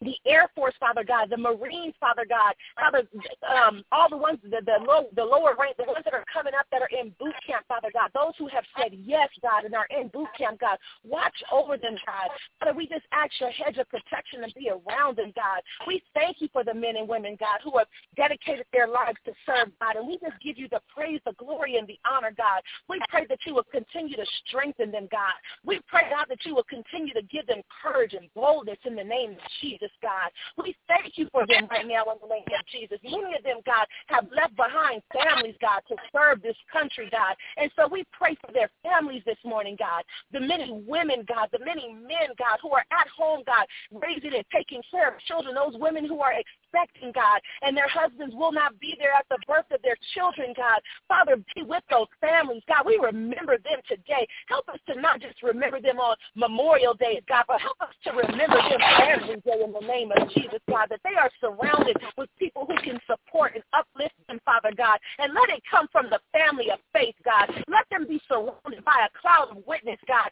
the 0.04 0.16
Air 0.26 0.50
Force, 0.54 0.74
Father 0.80 1.04
God, 1.04 1.30
the 1.30 1.36
Marines, 1.36 1.94
Father 2.00 2.26
God, 2.28 2.54
Father, 2.76 3.06
um, 3.48 3.84
all 3.92 4.08
the 4.08 4.16
ones, 4.16 4.38
the, 4.42 4.60
the, 4.64 4.84
low, 4.84 5.06
the 5.14 5.24
lower 5.24 5.54
rank, 5.58 5.76
the 5.76 5.84
ones 5.84 6.04
that 6.04 6.14
are 6.14 6.24
coming 6.32 6.52
up 6.58 6.66
that 6.72 6.82
are 6.82 6.90
in 6.90 7.14
boot 7.18 7.34
camp, 7.46 7.64
Father 7.68 7.88
God, 7.92 8.10
those 8.14 8.32
who 8.38 8.48
have 8.48 8.64
said 8.76 8.92
yes, 8.92 9.28
God, 9.42 9.64
and 9.64 9.74
are 9.74 9.86
in 9.90 10.08
boot 10.08 10.28
camp, 10.36 10.60
God, 10.60 10.78
watch 11.04 11.36
over 11.52 11.76
them, 11.76 11.96
God. 12.06 12.28
Father, 12.58 12.76
we 12.76 12.86
just 12.86 13.04
ask 13.12 13.32
your 13.40 13.50
hedge 13.50 13.78
of 13.78 13.88
protection 13.88 14.42
to 14.42 14.54
be 14.54 14.70
around 14.70 15.16
them, 15.16 15.32
God. 15.36 15.62
We 15.86 16.02
thank 16.14 16.40
you 16.40 16.48
for 16.52 16.64
the 16.64 16.74
men 16.74 16.96
and 16.96 17.08
women, 17.08 17.36
God, 17.38 17.60
who 17.62 17.78
have 17.78 17.88
dedicated 18.16 18.66
their 18.72 18.88
lives 18.88 19.18
to 19.26 19.32
serve, 19.46 19.70
God, 19.80 19.96
and 19.96 20.06
we 20.06 20.18
just 20.18 20.40
give 20.42 20.58
you 20.58 20.68
the 20.68 20.80
praise, 20.92 21.20
the 21.24 21.32
glory, 21.38 21.76
and 21.76 21.86
the 21.86 21.98
honor, 22.08 22.32
God. 22.36 22.62
We 22.88 23.00
pray 23.08 23.26
that 23.28 23.38
you 23.46 23.54
will 23.54 23.66
continue 23.70 24.16
to 24.16 24.26
strengthen 24.46 24.90
them, 24.90 25.08
God. 25.10 25.34
We 25.64 25.80
pray, 25.86 26.10
God, 26.10 26.26
that 26.28 26.44
you 26.44 26.54
will 26.54 26.64
continue 26.64 27.14
to 27.14 27.22
give 27.22 27.46
them 27.46 27.62
courage 27.82 28.14
and 28.14 28.28
boldness 28.34 28.78
in 28.84 28.94
the 28.94 29.04
name 29.04 29.32
of 29.32 29.38
Jesus. 29.60 29.90
God. 30.00 30.30
We 30.56 30.76
thank 30.88 31.18
you 31.18 31.28
for 31.32 31.46
them 31.46 31.68
right 31.70 31.86
now 31.86 32.04
in 32.12 32.18
the 32.22 32.28
name 32.28 32.44
of 32.46 32.66
Jesus. 32.70 32.98
Many 33.02 33.36
of 33.36 33.44
them, 33.44 33.60
God, 33.66 33.86
have 34.06 34.26
left 34.34 34.56
behind 34.56 35.02
families, 35.12 35.56
God, 35.60 35.80
to 35.88 35.96
serve 36.12 36.42
this 36.42 36.56
country, 36.72 37.08
God. 37.10 37.36
And 37.56 37.70
so 37.76 37.88
we 37.88 38.04
pray 38.12 38.36
for 38.40 38.52
their 38.52 38.70
families 38.82 39.22
this 39.26 39.38
morning, 39.44 39.76
God. 39.78 40.02
The 40.32 40.40
many 40.40 40.70
women, 40.86 41.24
God, 41.28 41.48
the 41.52 41.64
many 41.64 41.92
men, 41.92 42.34
God, 42.38 42.58
who 42.62 42.70
are 42.72 42.84
at 42.90 43.08
home, 43.08 43.42
God, 43.46 43.66
raising 43.90 44.34
and 44.34 44.44
taking 44.52 44.82
care 44.90 45.08
of 45.08 45.20
children, 45.26 45.54
those 45.54 45.78
women 45.80 46.06
who 46.06 46.20
are 46.20 46.32
expecting, 46.72 47.12
God, 47.12 47.40
and 47.62 47.76
their 47.76 47.88
husbands 47.88 48.34
will 48.34 48.52
not 48.52 48.78
be 48.80 48.96
there 48.98 49.12
at 49.12 49.26
the 49.28 49.38
birth 49.46 49.66
of 49.70 49.82
their 49.82 49.96
children, 50.14 50.54
God. 50.56 50.80
Father, 51.08 51.36
be 51.54 51.62
with 51.62 51.82
those 51.90 52.06
families, 52.20 52.62
God. 52.68 52.86
We 52.86 52.98
remember 53.02 53.58
them 53.58 53.80
today. 53.88 54.26
Help 54.48 54.68
us 54.68 54.78
to 54.88 55.00
not 55.00 55.20
just 55.20 55.42
remember 55.42 55.80
them 55.80 55.98
on 55.98 56.16
Memorial 56.34 56.94
Day, 56.94 57.20
God, 57.28 57.44
but 57.48 57.60
help 57.60 57.80
us 57.80 57.94
to 58.04 58.10
remember 58.12 58.56
them 58.56 58.80
every 59.02 59.36
day 59.40 59.60
in 59.64 59.72
the 59.72 59.86
name 59.86 60.12
of 60.16 60.28
Jesus, 60.30 60.60
God, 60.68 60.88
that 60.90 61.00
they 61.04 61.16
are 61.16 61.30
surrounded 61.40 61.96
with 62.16 62.28
people 62.38 62.66
who 62.66 62.76
can 62.82 62.98
support 63.06 63.52
and 63.54 63.64
uplift 63.72 64.14
them, 64.28 64.40
Father 64.44 64.72
God. 64.76 64.98
And 65.18 65.34
let 65.34 65.50
it 65.50 65.62
come 65.70 65.88
from 65.92 66.08
the 66.10 66.20
family 66.32 66.70
of 66.70 66.78
faith, 66.92 67.14
God. 67.24 67.48
Let 67.68 67.84
them 67.90 68.06
be 68.08 68.20
surrounded 68.28 68.84
by 68.84 69.06
a 69.06 69.12
cloud 69.20 69.56
of 69.56 69.62
witness, 69.66 69.98
God, 70.08 70.30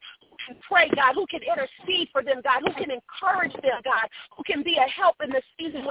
pray, 0.68 0.88
God, 0.94 1.14
who 1.14 1.26
can 1.26 1.40
intercede 1.42 2.08
for 2.12 2.22
them, 2.22 2.40
God, 2.42 2.62
who 2.64 2.72
can 2.72 2.90
encourage 2.90 3.52
them, 3.62 3.80
God, 3.84 4.08
who 4.36 4.42
can 4.44 4.62
be 4.62 4.76
a 4.76 4.88
help 4.88 5.16
in 5.22 5.30
the 5.30 5.42
season 5.58 5.84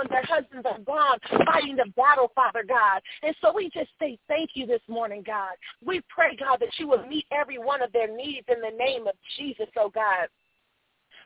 husbands 0.63 0.87
are 0.87 0.95
gone 0.95 1.45
fighting 1.45 1.75
the 1.75 1.91
battle, 1.95 2.31
Father 2.35 2.63
God. 2.67 3.01
And 3.23 3.35
so 3.41 3.53
we 3.53 3.69
just 3.73 3.89
say 3.99 4.17
thank 4.27 4.51
you 4.53 4.65
this 4.65 4.81
morning, 4.87 5.23
God. 5.25 5.55
We 5.83 6.01
pray, 6.09 6.35
God, 6.39 6.57
that 6.59 6.69
you 6.77 6.87
will 6.87 7.05
meet 7.05 7.25
every 7.31 7.57
one 7.57 7.81
of 7.81 7.91
their 7.91 8.13
needs 8.13 8.47
in 8.47 8.61
the 8.61 8.75
name 8.77 9.07
of 9.07 9.13
Jesus, 9.37 9.67
oh 9.77 9.89
God. 9.89 10.27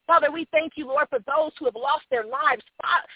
Father, 0.05 0.31
we 0.31 0.47
thank 0.51 0.73
you, 0.75 0.87
Lord, 0.87 1.07
for 1.09 1.19
those 1.19 1.51
who 1.57 1.65
have 1.65 1.75
lost 1.75 2.03
their 2.11 2.25
lives, 2.25 2.61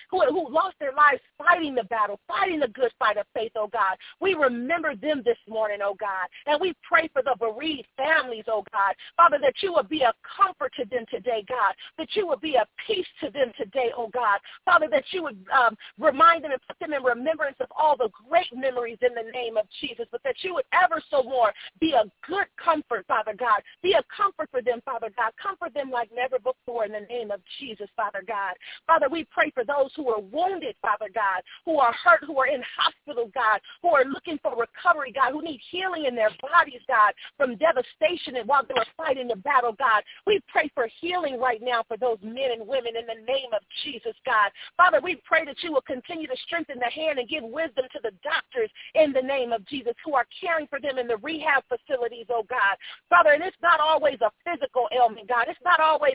who, 0.10 0.22
who 0.26 0.50
lost 0.50 0.76
their 0.80 0.94
lives 0.94 1.20
fighting 1.38 1.76
the 1.76 1.84
battle, 1.86 2.20
fighting 2.28 2.60
the 2.60 2.70
good 2.70 2.92
fight 2.98 3.18
of 3.18 3.26
faith, 3.34 3.52
oh 3.56 3.68
God. 3.68 3.98
We 4.22 4.34
remember 4.36 4.96
them 4.96 5.22
this 5.26 5.38
morning, 5.50 5.80
oh 5.84 5.96
God. 6.00 6.28
And 6.46 6.60
we 6.62 6.74
pray 6.88 7.10
for 7.12 7.22
the 7.22 7.36
bereaved 7.38 7.88
families, 7.98 8.46
oh 8.48 8.64
God. 8.72 8.96
Father, 9.18 9.38
that 9.42 9.56
you 9.62 9.74
would 9.74 9.90
be 9.90 10.02
a 10.02 10.14
comfort 10.38 10.72
to 10.80 10.86
them 10.86 11.06
today, 11.12 11.44
God. 11.48 11.74
That 11.98 12.10
you 12.14 12.28
would 12.28 12.42
be 12.42 12.56
a 12.56 12.66
peace 12.86 13.08
to 13.22 13.30
them 13.32 13.52
today, 13.58 13.92
oh 13.96 14.10
God. 14.14 14.40
Father, 14.64 14.88
that 14.92 15.04
you 15.12 15.24
would 15.24 15.38
um, 15.54 15.76
remind 16.00 16.44
them 16.44 16.52
and 16.52 16.62
put 16.68 16.80
them 16.80 16.94
in 16.94 17.04
remembrance 17.04 17.58
of 17.60 17.68
all 17.78 17.98
the 17.98 18.10
great 18.30 18.48
memories 18.56 18.98
in 19.02 19.14
the 19.14 19.30
name 19.32 19.58
of 19.58 19.66
Jesus, 19.82 20.06
but 20.12 20.24
that 20.24 20.36
you 20.42 20.54
would 20.54 20.66
ever 20.72 21.02
so 21.12 21.24
more 21.24 21.52
be 21.82 21.94
a 21.94 22.04
good 22.26 22.46
comfort, 22.64 23.06
Father 23.08 23.34
God. 23.38 23.62
Be 23.84 23.94
a 23.94 24.04
comfort 24.16 24.50
for 24.52 24.62
them, 24.62 24.82
Father 24.86 25.10
God. 25.18 25.34
Comfort 25.42 25.74
them 25.74 25.92
like 25.92 26.10
never 26.16 26.40
before 26.40 26.77
in 26.86 26.92
the 26.92 27.06
name 27.10 27.32
of 27.32 27.42
Jesus, 27.60 27.88
Father 27.96 28.24
God. 28.28 28.54
Father, 28.86 29.08
we 29.10 29.26
pray 29.26 29.52
for 29.52 29.64
those 29.64 29.92
who 29.96 30.10
are 30.10 30.22
wounded, 30.22 30.76
Father 30.82 31.10
God, 31.14 31.42
who 31.66 31.80
are 31.80 31.94
hurt, 31.94 32.24
who 32.26 32.38
are 32.40 32.48
in 32.48 32.62
hospital, 32.78 33.30
God, 33.34 33.60
who 33.82 33.90
are 33.90 34.06
looking 34.06 34.40
for 34.42 34.56
recovery, 34.56 35.12
God, 35.12 35.32
who 35.32 35.42
need 35.42 35.60
healing 35.72 36.06
in 36.06 36.16
their 36.16 36.32
bodies, 36.42 36.82
God, 36.88 37.14
from 37.38 37.56
devastation 37.58 38.36
and 38.36 38.48
while 38.48 38.64
they 38.68 38.74
were 38.74 38.86
fighting 38.96 39.28
the 39.28 39.36
battle, 39.36 39.74
God. 39.78 40.04
We 40.26 40.40
pray 40.48 40.72
for 40.74 40.88
healing 41.00 41.40
right 41.40 41.62
now 41.62 41.84
for 41.88 41.98
those 41.98 42.18
men 42.22 42.52
and 42.52 42.68
women 42.68 42.94
in 42.96 43.06
the 43.06 43.26
name 43.26 43.54
of 43.54 43.62
Jesus, 43.84 44.16
God. 44.26 44.52
Father, 44.76 45.00
we 45.02 45.22
pray 45.26 45.46
that 45.46 45.62
you 45.62 45.72
will 45.72 45.82
continue 45.82 46.28
to 46.28 46.38
strengthen 46.46 46.80
the 46.80 46.92
hand 46.92 47.20
and 47.20 47.30
give 47.30 47.44
wisdom 47.44 47.86
to 47.94 48.00
the 48.04 48.12
doctors 48.24 48.70
in 48.96 49.14
the 49.14 49.22
name 49.22 49.52
of 49.52 49.66
Jesus 49.68 49.94
who 50.06 50.14
are 50.14 50.26
caring 50.40 50.68
for 50.68 50.80
them 50.80 50.98
in 50.98 51.08
the 51.08 51.18
rehab 51.18 51.64
facilities, 51.68 52.26
oh 52.30 52.44
God. 52.50 52.76
Father, 53.10 53.32
and 53.32 53.44
it's 53.44 53.58
not 53.62 53.80
always 53.80 54.18
a 54.22 54.32
physical 54.44 54.88
ailment, 54.96 55.28
God. 55.28 55.46
It's 55.48 55.60
not 55.64 55.80
always 55.80 56.14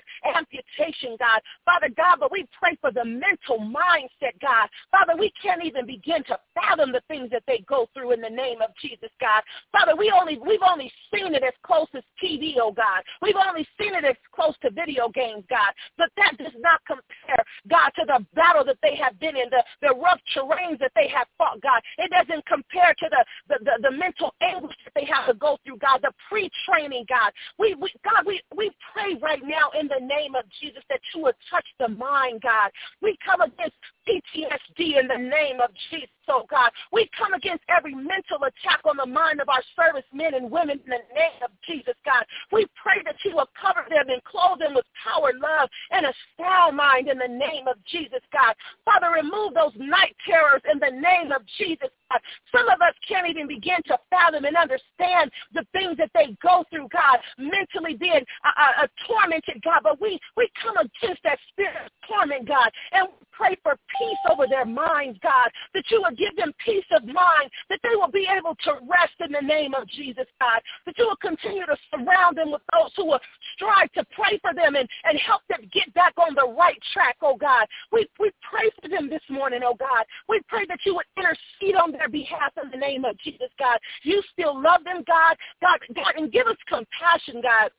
reputation, 0.53 1.17
God. 1.19 1.41
Father 1.65 1.89
God, 1.97 2.17
but 2.21 2.33
we 2.33 2.47
pray 2.59 2.77
for 2.81 2.93
the 2.93 3.05
mental 3.05 3.59
mindset, 3.59 4.39
God. 4.41 4.69
Father, 4.91 5.19
we 5.19 5.33
can't 5.43 5.65
even 5.65 5.87
begin 5.87 6.25
to 6.25 6.39
fathom 6.55 6.93
the 6.93 7.03
things 7.09 7.31
that 7.31 7.43
they 7.47 7.65
go 7.69 7.89
through 7.95 8.13
in 8.13 8.21
the 8.21 8.31
name 8.31 8.61
of 8.61 8.71
Jesus, 8.81 9.11
God. 9.21 9.43
Father, 9.71 9.97
we 9.97 10.13
only 10.15 10.39
we've 10.39 10.63
only 10.63 10.91
seen 11.13 11.35
it 11.35 11.43
as 11.43 11.55
close 11.65 11.89
as 11.95 12.03
TV, 12.23 12.55
oh 12.61 12.73
God. 12.73 13.03
We've 13.21 13.37
only 13.37 13.67
seen 13.81 13.95
it 13.95 14.05
as 14.05 14.17
close 14.35 14.55
to 14.63 14.71
video 14.71 15.09
games, 15.09 15.45
God. 15.49 15.73
But 15.97 16.11
that 16.17 16.37
does 16.39 16.55
not 16.59 16.81
compare, 16.87 17.45
God, 17.69 17.91
to 17.97 18.05
the 18.07 18.25
battle 18.35 18.65
that 18.65 18.79
they 18.83 18.97
have 18.97 19.19
been 19.19 19.37
in, 19.37 19.49
the, 19.51 19.63
the 19.81 19.95
rough 19.95 20.21
terrains 20.35 20.79
that 20.81 20.93
they 20.95 21.09
have 21.09 21.27
fought, 21.39 21.61
God. 21.63 21.81
It 21.99 22.11
doesn't 22.11 22.45
compare 22.47 22.95
to 22.99 23.07
the, 23.11 23.25
the, 23.49 23.65
the, 23.65 23.91
the 23.91 23.97
mental 23.97 24.35
anguish 24.41 24.77
they 25.03 25.13
have 25.13 25.27
to 25.27 25.35
go 25.35 25.59
through, 25.65 25.79
God, 25.79 26.01
the 26.03 26.13
pre-training, 26.29 27.07
God. 27.09 27.33
We, 27.59 27.75
we 27.75 27.93
God, 28.05 28.25
we, 28.27 28.41
we 28.55 28.71
pray 28.93 29.19
right 29.21 29.43
now 29.43 29.71
in 29.79 29.89
the 29.89 30.05
name 30.05 30.35
of 30.35 30.45
Jesus 30.61 30.83
that 30.89 31.01
you 31.15 31.23
would 31.23 31.35
touch 31.51 31.67
the 31.79 31.89
mind, 31.89 32.43
God. 32.43 32.71
We 33.01 33.17
come 33.25 33.41
against 33.41 33.75
PTSD 34.07 35.01
in 35.01 35.09
the 35.09 35.19
name 35.19 35.61
of 35.61 35.71
Jesus, 35.91 36.09
oh 36.29 36.45
God. 36.49 36.71
We 36.93 37.09
come 37.19 37.35
against 37.35 37.65
every 37.69 37.95
mental 37.95 38.39
attack 38.43 38.81
on 38.85 38.97
the 38.97 39.07
mind 39.07 39.41
of 39.41 39.49
our 39.49 39.63
servicemen 39.75 40.35
and 40.35 40.51
women 40.51 40.79
in 40.85 40.91
the 40.91 41.05
name 41.15 41.43
of 41.43 41.51
Jesus, 41.67 41.95
God. 42.05 42.25
We 42.53 42.67
pray 42.81 43.03
that 43.05 43.17
you 43.25 43.35
will 43.35 43.51
cover 43.59 43.87
them 43.89 44.07
and 44.09 44.23
clothe 44.25 44.61
them 44.61 44.75
with 44.75 44.87
power, 45.03 45.33
love, 45.35 45.69
and 45.91 46.07
a 46.07 46.15
sound 46.39 46.77
mind 46.77 47.09
in 47.09 47.19
the 47.19 47.31
name 47.31 47.67
of 47.67 47.77
Jesus, 47.91 48.21
God. 48.33 48.55
Father, 48.85 49.11
remove 49.11 49.55
those 49.55 49.75
night 49.77 50.15
terrors 50.27 50.63
in 50.71 50.79
the 50.79 50.95
name 50.95 51.33
of 51.33 51.43
Jesus, 51.59 51.91
God. 52.13 52.21
Some 52.51 52.69
of 52.69 52.81
us 52.81 52.95
can't 53.07 53.29
even 53.29 53.47
begin 53.47 53.83
to 53.87 53.99
fathom 54.11 54.45
and 54.45 54.57
understand 54.57 55.31
the 55.53 55.65
things 55.73 55.97
that 55.99 56.11
they 56.15 56.37
go 56.43 56.65
through, 56.71 56.89
God, 56.93 57.19
mentally 57.39 57.95
being 57.95 58.25
uh, 58.45 58.83
uh, 58.83 58.87
tormented, 59.07 59.63
God. 59.63 59.81
But 59.83 60.01
we, 60.01 60.19
we 60.37 60.49
come 60.63 60.77
against 60.77 61.23
that 61.25 61.39
spirit 61.49 61.77
of 61.87 61.91
torment, 62.09 62.47
God, 62.47 62.71
and 62.93 63.09
pray 63.33 63.57
for 63.63 63.77
peace 63.99 64.23
over 64.31 64.47
their 64.47 64.67
minds, 64.67 65.19
God, 65.23 65.51
that 65.75 65.85
you 65.91 66.03
will 66.03 66.15
give 66.17 66.37
them 66.37 66.53
peace 66.65 66.85
of 66.95 67.05
mind, 67.05 67.51
that 67.71 67.81
they 67.83 67.97
will 67.97 68.11
be 68.11 68.29
able 68.29 68.55
to 68.65 68.73
rest 68.89 69.17
in 69.21 69.33
the 69.33 69.41
name 69.41 69.75
of 69.75 69.89
Jesus, 69.89 70.27
God, 70.41 70.61
that 70.87 70.97
you 70.99 71.07
will 71.07 71.17
continue 71.17 71.67
to 71.67 71.77
surround 71.91 72.37
them 72.37 72.53
with 72.53 72.63
those 72.73 72.93
who 72.97 73.07
will 73.07 73.21
strive 73.55 73.91
to 73.93 74.05
pray 74.13 74.39
for 74.41 74.55
them 74.55 74.77
and, 74.77 74.89
and 75.05 75.19
help 75.19 75.43
them 75.49 75.61
get 75.73 75.93
back 75.95 76.13
on 76.19 76.35
the 76.35 76.55
right 76.57 76.79
track, 76.93 77.17
oh 77.23 77.37
God. 77.37 77.67
We, 77.91 78.07
we 78.21 78.31
pray 78.53 78.71
for 78.81 78.89
them 78.89 79.09
this 79.09 79.23
morning, 79.31 79.61
oh 79.65 79.75
God. 79.75 80.05
We 80.29 80.41
pray 80.49 80.67
that 80.69 80.81
you 80.85 80.95
would 80.95 81.07
intercede 81.17 81.77
on 81.77 81.93
their 81.93 82.09
behalf 82.09 82.53
in 82.63 82.71
the 82.71 82.77
name 82.77 83.05
of 83.05 83.19
Jesus, 83.19 83.49
God. 83.59 83.79
You 84.03 84.23
still 84.33 84.61
love 84.61 84.85
them, 84.85 85.03
God. 85.07 85.37
God, 85.61 85.79
God, 85.95 86.15
and 86.17 86.31
give 86.31 86.47
us 86.47 86.57
compassion, 86.69 87.41
God. 87.43 87.71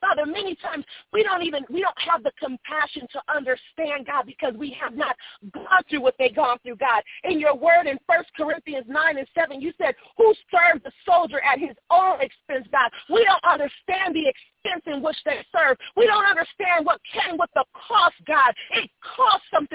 Father, 0.00 0.26
many 0.26 0.54
times 0.56 0.84
we 1.12 1.22
don't 1.22 1.42
even, 1.42 1.64
we 1.70 1.80
don't 1.80 1.98
have 1.98 2.22
the 2.22 2.32
compassion 2.38 3.06
to 3.12 3.20
understand, 3.34 4.06
God, 4.06 4.26
because 4.26 4.54
we 4.54 4.76
have 4.80 4.94
not 4.94 5.16
gone 5.52 5.82
through 5.88 6.02
what 6.02 6.14
they've 6.18 6.34
gone 6.34 6.58
through, 6.62 6.76
God. 6.76 7.02
In 7.24 7.40
your 7.40 7.56
word 7.56 7.86
in 7.86 7.98
1 8.06 8.24
Corinthians 8.36 8.86
9 8.88 9.18
and 9.18 9.26
7, 9.34 9.60
you 9.60 9.72
said, 9.78 9.94
who 10.16 10.34
served 10.50 10.84
the 10.84 10.92
soldier 11.06 11.40
at 11.42 11.58
his 11.58 11.76
own 11.90 12.20
expense, 12.20 12.68
God? 12.70 12.90
We 13.08 13.24
don't 13.24 13.42
understand 13.44 14.14
the 14.14 14.28
expense 14.28 14.84
in 14.86 15.02
which 15.02 15.16
they 15.24 15.44
serve. 15.50 15.76
We 15.96 16.06
don't 16.06 16.24
understand 16.24 16.84
what 16.84 17.00
came 17.12 17.38
with 17.38 17.50
the 17.54 17.64
cost, 17.72 18.16
God. 18.26 18.54
It 18.72 18.90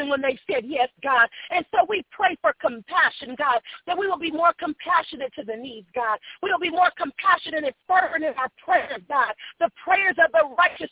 when 0.09 0.21
they 0.21 0.37
said 0.49 0.63
yes, 0.65 0.89
God. 1.03 1.27
And 1.49 1.65
so 1.71 1.85
we 1.87 2.03
pray 2.11 2.35
for 2.41 2.53
compassion, 2.61 3.35
God, 3.37 3.59
that 3.87 3.97
we 3.97 4.07
will 4.07 4.19
be 4.19 4.31
more 4.31 4.53
compassionate 4.59 5.33
to 5.35 5.43
the 5.43 5.55
needs, 5.55 5.87
God. 5.93 6.19
We 6.41 6.51
will 6.51 6.59
be 6.59 6.69
more 6.69 6.91
compassionate 6.97 7.63
and 7.63 7.73
fervent 7.87 8.23
in 8.23 8.33
our 8.37 8.49
prayers, 8.63 9.01
God. 9.07 9.33
The 9.59 9.69
prayers 9.83 10.15
of 10.23 10.31
the 10.31 10.55
righteous 10.57 10.91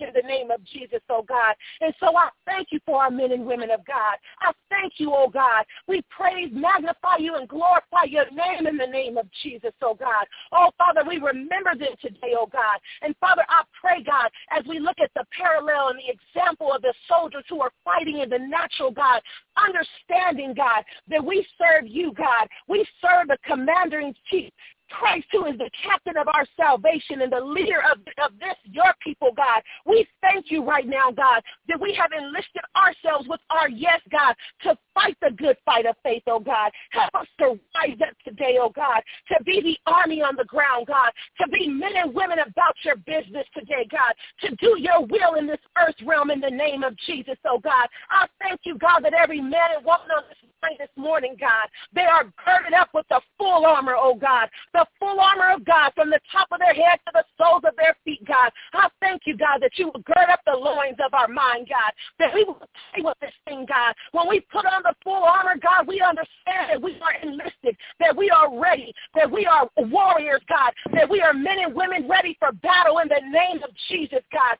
in 0.00 0.10
the 0.14 0.26
name 0.26 0.50
of 0.50 0.64
Jesus, 0.64 1.00
oh 1.10 1.22
God. 1.22 1.54
And 1.80 1.94
so 2.00 2.16
I 2.16 2.28
thank 2.46 2.68
you 2.70 2.80
for 2.84 3.02
our 3.02 3.10
men 3.10 3.32
and 3.32 3.46
women 3.46 3.70
of 3.70 3.84
God. 3.86 4.16
I 4.40 4.52
thank 4.70 4.94
you, 4.98 5.12
oh 5.14 5.28
God. 5.28 5.64
We 5.86 6.02
praise, 6.10 6.50
magnify 6.52 7.18
you, 7.18 7.36
and 7.36 7.48
glorify 7.48 8.04
your 8.08 8.30
name 8.30 8.66
in 8.66 8.76
the 8.76 8.86
name 8.86 9.18
of 9.18 9.26
Jesus, 9.42 9.72
oh 9.82 9.94
God. 9.94 10.26
Oh 10.52 10.70
Father, 10.78 11.02
we 11.06 11.18
remember 11.18 11.74
them 11.78 11.94
today, 12.00 12.34
oh 12.38 12.48
God. 12.50 12.78
And 13.02 13.14
Father, 13.20 13.42
I 13.48 13.62
pray, 13.80 14.02
God, 14.02 14.30
as 14.50 14.64
we 14.66 14.78
look 14.78 14.96
at 15.02 15.10
the 15.14 15.24
parallel 15.36 15.88
and 15.88 15.98
the 15.98 16.12
example 16.12 16.72
of 16.72 16.82
the 16.82 16.94
soldiers 17.08 17.44
who 17.48 17.60
are 17.60 17.72
fighting 17.84 18.20
in 18.20 18.28
the 18.28 18.38
natural, 18.38 18.90
God, 18.90 19.20
understanding, 19.56 20.54
God, 20.54 20.84
that 21.08 21.24
we 21.24 21.46
serve 21.58 21.86
you, 21.86 22.12
God. 22.12 22.48
We 22.68 22.86
serve 23.00 23.28
the 23.28 23.38
commander 23.44 24.00
in 24.00 24.14
chief. 24.30 24.52
Christ, 24.90 25.26
who 25.32 25.46
is 25.46 25.58
the 25.58 25.70
captain 25.82 26.16
of 26.16 26.28
our 26.28 26.46
salvation 26.56 27.22
and 27.22 27.32
the 27.32 27.40
leader 27.40 27.82
of, 27.90 27.98
of 28.22 28.38
this, 28.38 28.56
your 28.64 28.94
people, 29.02 29.30
God. 29.36 29.62
We 29.84 30.06
thank 30.20 30.50
you 30.50 30.64
right 30.64 30.86
now, 30.86 31.10
God, 31.10 31.42
that 31.68 31.80
we 31.80 31.94
have 31.94 32.10
enlisted 32.12 32.62
ourselves 32.76 33.28
with 33.28 33.40
our 33.50 33.68
yes, 33.68 34.00
God, 34.10 34.34
to 34.62 34.76
fight 34.94 35.16
the 35.22 35.30
good 35.30 35.56
fight 35.64 35.86
of 35.86 35.96
faith, 36.02 36.22
oh 36.26 36.40
God. 36.40 36.70
Help 36.90 37.14
us 37.14 37.26
to 37.40 37.58
rise 37.76 37.98
up 38.02 38.14
today, 38.24 38.58
oh 38.60 38.70
God, 38.74 39.02
to 39.28 39.42
be 39.44 39.60
the 39.60 39.78
army 39.90 40.22
on 40.22 40.36
the 40.36 40.44
ground, 40.44 40.86
God, 40.86 41.10
to 41.40 41.48
be 41.48 41.68
men 41.68 41.92
and 41.96 42.14
women 42.14 42.38
about 42.38 42.74
your 42.84 42.96
business 42.96 43.46
today, 43.54 43.86
God, 43.90 44.14
to 44.40 44.54
do 44.56 44.76
your 44.78 45.04
will 45.06 45.34
in 45.38 45.46
this 45.46 45.60
earth 45.78 45.96
realm 46.04 46.30
in 46.30 46.40
the 46.40 46.50
name 46.50 46.82
of 46.82 46.96
Jesus, 47.06 47.36
oh 47.46 47.58
God. 47.58 47.88
I 48.10 48.26
thank 48.40 48.60
you, 48.64 48.76
God, 48.78 49.00
that 49.04 49.14
every 49.14 49.40
man 49.40 49.76
and 49.76 49.84
woman 49.84 50.08
on 50.16 50.24
this 50.28 50.47
this 50.78 50.88
morning, 50.96 51.36
God. 51.38 51.68
They 51.94 52.02
are 52.02 52.24
girded 52.44 52.74
up 52.74 52.88
with 52.92 53.06
the 53.08 53.20
full 53.38 53.64
armor, 53.64 53.94
oh 53.96 54.14
God. 54.14 54.48
The 54.74 54.86
full 54.98 55.20
armor 55.20 55.52
of 55.54 55.64
God 55.64 55.92
from 55.94 56.10
the 56.10 56.20
top 56.30 56.48
of 56.52 56.58
their 56.58 56.74
head 56.74 56.98
to 57.06 57.12
the 57.14 57.24
soles 57.38 57.62
of 57.66 57.74
their 57.76 57.96
feet, 58.04 58.24
God. 58.26 58.50
I 58.74 58.88
thank 59.00 59.22
you, 59.24 59.36
God, 59.36 59.62
that 59.62 59.72
you 59.76 59.86
will 59.86 60.02
gird 60.02 60.28
up 60.30 60.40
the 60.46 60.56
loins 60.56 60.96
of 61.04 61.14
our 61.14 61.28
mind, 61.28 61.68
God. 61.68 61.92
That 62.18 62.34
we 62.34 62.44
will 62.44 62.58
play 62.94 63.02
with 63.02 63.16
this 63.20 63.32
thing, 63.46 63.66
God. 63.68 63.94
When 64.12 64.28
we 64.28 64.40
put 64.40 64.66
on 64.66 64.82
the 64.82 64.94
full 65.02 65.22
armor, 65.22 65.54
God, 65.60 65.86
we 65.86 66.00
understand 66.00 66.70
that 66.70 66.82
we 66.82 66.98
are 67.00 67.14
enlisted, 67.22 67.76
that 68.00 68.16
we 68.16 68.30
are 68.30 68.58
ready, 68.58 68.92
that 69.14 69.30
we 69.30 69.46
are 69.46 69.68
warriors, 69.76 70.42
God, 70.48 70.72
that 70.92 71.08
we 71.08 71.20
are 71.20 71.32
men 71.32 71.58
and 71.60 71.74
women 71.74 72.08
ready 72.08 72.36
for 72.38 72.52
battle 72.52 72.98
in 72.98 73.08
the 73.08 73.22
name 73.30 73.62
of 73.62 73.70
Jesus, 73.88 74.22
God. 74.32 74.58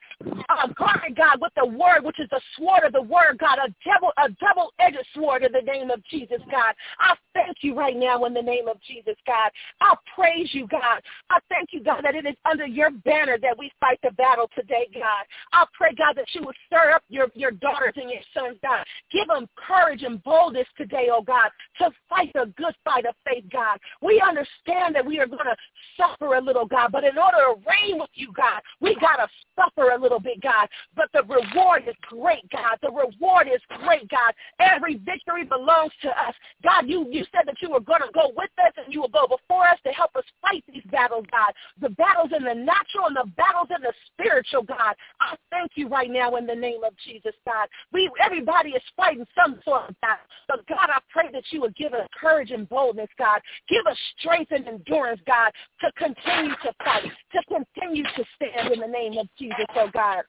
Uh, 0.48 0.68
God, 1.14 1.40
with 1.40 1.52
the 1.56 1.66
word, 1.66 2.04
which 2.04 2.20
is 2.20 2.28
the 2.30 2.40
sword 2.56 2.84
of 2.84 2.92
the 2.92 3.02
word, 3.02 3.38
God, 3.38 3.58
a 3.58 3.74
double, 3.84 4.12
a 4.16 4.28
double-edged 4.40 5.06
sword 5.14 5.42
in 5.42 5.52
the 5.52 5.60
name 5.60 5.87
of 5.90 6.04
Jesus, 6.04 6.40
God. 6.50 6.74
I 7.00 7.14
thank 7.34 7.58
you 7.62 7.74
right 7.74 7.96
now 7.96 8.24
in 8.24 8.34
the 8.34 8.42
name 8.42 8.68
of 8.68 8.80
Jesus, 8.80 9.16
God. 9.26 9.50
I 9.80 9.94
praise 10.14 10.48
you, 10.52 10.66
God. 10.66 11.00
I 11.30 11.38
thank 11.48 11.70
you, 11.72 11.82
God, 11.82 12.02
that 12.02 12.14
it 12.14 12.26
is 12.26 12.36
under 12.44 12.66
your 12.66 12.90
banner 12.90 13.38
that 13.42 13.58
we 13.58 13.70
fight 13.80 13.98
the 14.02 14.10
battle 14.12 14.50
today, 14.54 14.88
God. 14.92 15.24
I 15.52 15.64
pray, 15.72 15.90
God, 15.96 16.14
that 16.16 16.26
you 16.32 16.44
would 16.44 16.56
stir 16.66 16.92
up 16.92 17.02
your, 17.08 17.28
your 17.34 17.50
daughters 17.50 17.94
and 17.96 18.10
your 18.10 18.20
sons, 18.34 18.58
God. 18.62 18.84
Give 19.12 19.26
them 19.28 19.48
courage 19.56 20.02
and 20.02 20.22
boldness 20.22 20.66
today, 20.76 21.08
oh 21.12 21.22
God, 21.22 21.50
to 21.78 21.90
fight 22.08 22.32
the 22.34 22.52
good 22.56 22.74
fight 22.84 23.06
of 23.06 23.14
faith, 23.24 23.44
God. 23.52 23.78
We 24.02 24.22
understand 24.26 24.94
that 24.94 25.06
we 25.06 25.18
are 25.18 25.26
going 25.26 25.44
to 25.44 25.56
suffer 25.96 26.34
a 26.34 26.40
little, 26.40 26.66
God, 26.66 26.92
but 26.92 27.04
in 27.04 27.18
order 27.18 27.38
to 27.38 27.54
reign 27.68 27.98
with 27.98 28.10
you, 28.14 28.32
God, 28.32 28.60
we 28.80 28.94
got 28.96 29.16
to 29.16 29.28
suffer 29.56 29.90
a 29.90 30.00
little 30.00 30.20
bit, 30.20 30.40
God. 30.40 30.68
But 30.94 31.08
the 31.12 31.22
reward 31.22 31.82
is 31.88 31.94
great, 32.02 32.48
God. 32.50 32.78
The 32.82 32.90
reward 32.90 33.48
is 33.52 33.60
great, 33.84 34.08
God. 34.08 34.32
Every 34.58 34.96
victory 34.96 35.44
belongs 35.44 35.77
to 36.02 36.08
us. 36.08 36.34
God, 36.62 36.88
you, 36.88 37.06
you 37.10 37.24
said 37.32 37.46
that 37.46 37.60
you 37.60 37.70
were 37.70 37.80
going 37.80 38.00
to 38.00 38.12
go 38.12 38.32
with 38.36 38.50
us 38.58 38.72
and 38.76 38.92
you 38.92 39.00
will 39.00 39.08
go 39.08 39.26
before 39.26 39.66
us 39.66 39.78
to 39.84 39.92
help 39.92 40.14
us 40.16 40.24
fight 40.42 40.64
these 40.72 40.82
battles, 40.90 41.26
God. 41.30 41.52
The 41.80 41.90
battles 41.90 42.30
in 42.36 42.44
the 42.44 42.54
natural 42.54 43.06
and 43.06 43.16
the 43.16 43.30
battles 43.36 43.68
in 43.74 43.82
the 43.82 43.92
spiritual, 44.12 44.62
God. 44.62 44.94
I 45.20 45.36
thank 45.50 45.72
you 45.74 45.88
right 45.88 46.10
now 46.10 46.36
in 46.36 46.46
the 46.46 46.54
name 46.54 46.84
of 46.84 46.94
Jesus, 47.04 47.34
God. 47.46 47.68
We 47.92 48.10
everybody 48.24 48.70
is 48.70 48.82
fighting 48.96 49.26
some 49.36 49.60
sort 49.64 49.88
of 49.88 50.00
battle. 50.00 50.24
But 50.48 50.66
God, 50.66 50.88
I 50.88 50.98
pray 51.10 51.30
that 51.32 51.44
you 51.50 51.60
would 51.60 51.76
give 51.76 51.92
us 51.92 52.06
courage 52.18 52.50
and 52.50 52.68
boldness, 52.68 53.08
God. 53.18 53.40
Give 53.68 53.84
us 53.86 53.96
strength 54.18 54.52
and 54.52 54.66
endurance, 54.66 55.20
God, 55.26 55.52
to 55.80 55.92
continue 55.92 56.54
to 56.62 56.72
fight, 56.84 57.10
to 57.32 57.42
continue 57.48 58.04
to 58.04 58.24
stand 58.36 58.72
in 58.72 58.80
the 58.80 58.86
name 58.86 59.18
of 59.18 59.28
Jesus, 59.38 59.66
oh 59.76 59.88
God. 59.92 60.22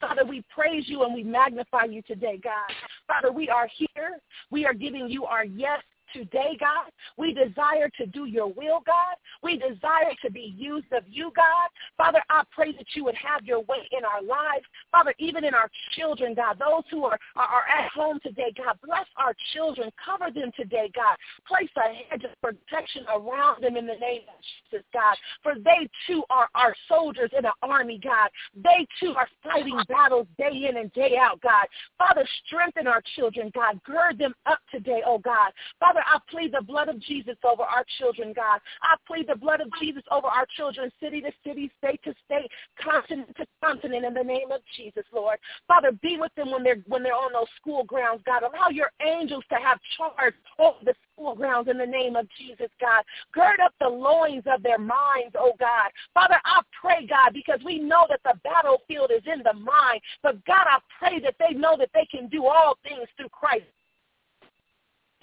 Father, 0.00 0.24
we 0.24 0.44
praise 0.54 0.84
you 0.86 1.04
and 1.04 1.14
we 1.14 1.22
magnify 1.22 1.84
you 1.84 2.02
today, 2.02 2.38
God. 2.42 2.70
Father, 3.06 3.32
we 3.32 3.48
are 3.48 3.68
here. 3.74 4.18
We 4.50 4.66
are 4.66 4.74
giving 4.74 5.08
you 5.08 5.24
our 5.24 5.44
yes 5.44 5.80
today, 6.12 6.56
God. 6.58 6.90
We 7.16 7.34
desire 7.34 7.90
to 7.98 8.06
do 8.06 8.26
your 8.26 8.48
will, 8.48 8.82
God. 8.84 9.16
We 9.42 9.58
desire 9.58 10.12
to 10.24 10.30
be 10.30 10.54
used 10.56 10.92
of 10.92 11.04
you, 11.08 11.32
God. 11.34 11.68
Father, 11.96 12.20
I 12.30 12.42
pray 12.50 12.72
that 12.72 12.86
you 12.94 13.04
would 13.04 13.14
have 13.14 13.44
your 13.44 13.60
way 13.60 13.88
in 13.92 14.04
our 14.04 14.22
lives. 14.22 14.64
Father, 14.90 15.14
even 15.18 15.44
in 15.44 15.54
our 15.54 15.70
children, 15.96 16.34
God, 16.34 16.58
those 16.58 16.84
who 16.90 17.04
are, 17.04 17.18
are, 17.36 17.46
are 17.46 17.64
at 17.68 17.90
home 17.92 18.18
today, 18.22 18.52
God, 18.56 18.78
bless 18.84 19.06
our 19.16 19.34
children. 19.54 19.90
Cover 20.02 20.30
them 20.32 20.50
today, 20.56 20.90
God. 20.94 21.16
Place 21.46 21.70
a 21.76 22.10
hedge 22.10 22.24
of 22.24 22.30
protection 22.42 23.04
around 23.08 23.62
them 23.62 23.76
in 23.76 23.86
the 23.86 23.94
name 23.94 24.22
of 24.28 24.40
Jesus, 24.70 24.84
God. 24.92 25.16
For 25.42 25.54
they 25.56 25.88
too 26.06 26.24
are 26.30 26.48
our 26.54 26.74
soldiers 26.88 27.30
in 27.36 27.44
an 27.44 27.52
army, 27.62 28.00
God. 28.02 28.30
They 28.54 28.86
too 29.00 29.14
are 29.16 29.28
fighting 29.42 29.80
battles 29.88 30.26
day 30.38 30.66
in 30.68 30.76
and 30.76 30.92
day 30.92 31.16
out, 31.20 31.40
God. 31.40 31.66
Father, 31.98 32.26
strengthen 32.46 32.86
our 32.86 33.02
children, 33.14 33.50
God. 33.54 33.80
Gird 33.84 34.18
them 34.18 34.34
up 34.46 34.58
today, 34.70 35.02
oh 35.06 35.18
God. 35.18 35.52
Father, 35.80 35.95
Father, 35.96 36.08
I 36.14 36.30
plead 36.30 36.52
the 36.52 36.62
blood 36.62 36.88
of 36.88 37.00
Jesus 37.00 37.36
over 37.42 37.62
our 37.62 37.84
children, 37.98 38.34
God. 38.34 38.60
I 38.82 38.96
plead 39.06 39.28
the 39.28 39.36
blood 39.36 39.62
of 39.62 39.68
Jesus 39.80 40.02
over 40.10 40.26
our 40.26 40.46
children, 40.54 40.92
city 41.00 41.22
to 41.22 41.30
city, 41.42 41.70
state 41.78 42.02
to 42.04 42.12
state, 42.26 42.50
continent 42.82 43.34
to 43.38 43.46
continent, 43.64 44.04
in 44.04 44.12
the 44.12 44.22
name 44.22 44.50
of 44.52 44.60
Jesus, 44.76 45.04
Lord. 45.14 45.38
Father, 45.66 45.92
be 46.02 46.18
with 46.20 46.34
them 46.34 46.50
when 46.50 46.62
they're 46.62 46.82
when 46.86 47.02
they're 47.02 47.14
on 47.14 47.32
those 47.32 47.48
school 47.58 47.84
grounds, 47.84 48.20
God. 48.26 48.42
Allow 48.42 48.68
your 48.70 48.90
angels 49.00 49.44
to 49.48 49.54
have 49.56 49.78
charge 49.96 50.34
over 50.58 50.76
the 50.84 50.94
school 51.12 51.34
grounds 51.34 51.68
in 51.70 51.78
the 51.78 51.86
name 51.86 52.14
of 52.14 52.26
Jesus, 52.36 52.68
God. 52.78 53.02
Gird 53.32 53.60
up 53.64 53.72
the 53.80 53.88
loins 53.88 54.44
of 54.46 54.62
their 54.62 54.78
minds, 54.78 55.34
oh 55.38 55.54
God. 55.58 55.90
Father, 56.12 56.36
I 56.44 56.60
pray, 56.78 57.06
God, 57.06 57.32
because 57.32 57.60
we 57.64 57.78
know 57.78 58.06
that 58.10 58.20
the 58.22 58.38
battlefield 58.44 59.12
is 59.16 59.22
in 59.24 59.42
the 59.42 59.54
mind. 59.54 60.02
But 60.22 60.44
God, 60.44 60.66
I 60.68 60.78
pray 60.98 61.20
that 61.20 61.36
they 61.38 61.56
know 61.56 61.74
that 61.78 61.90
they 61.94 62.06
can 62.10 62.28
do 62.28 62.44
all 62.44 62.76
things 62.84 63.08
through 63.16 63.30
Christ 63.30 63.64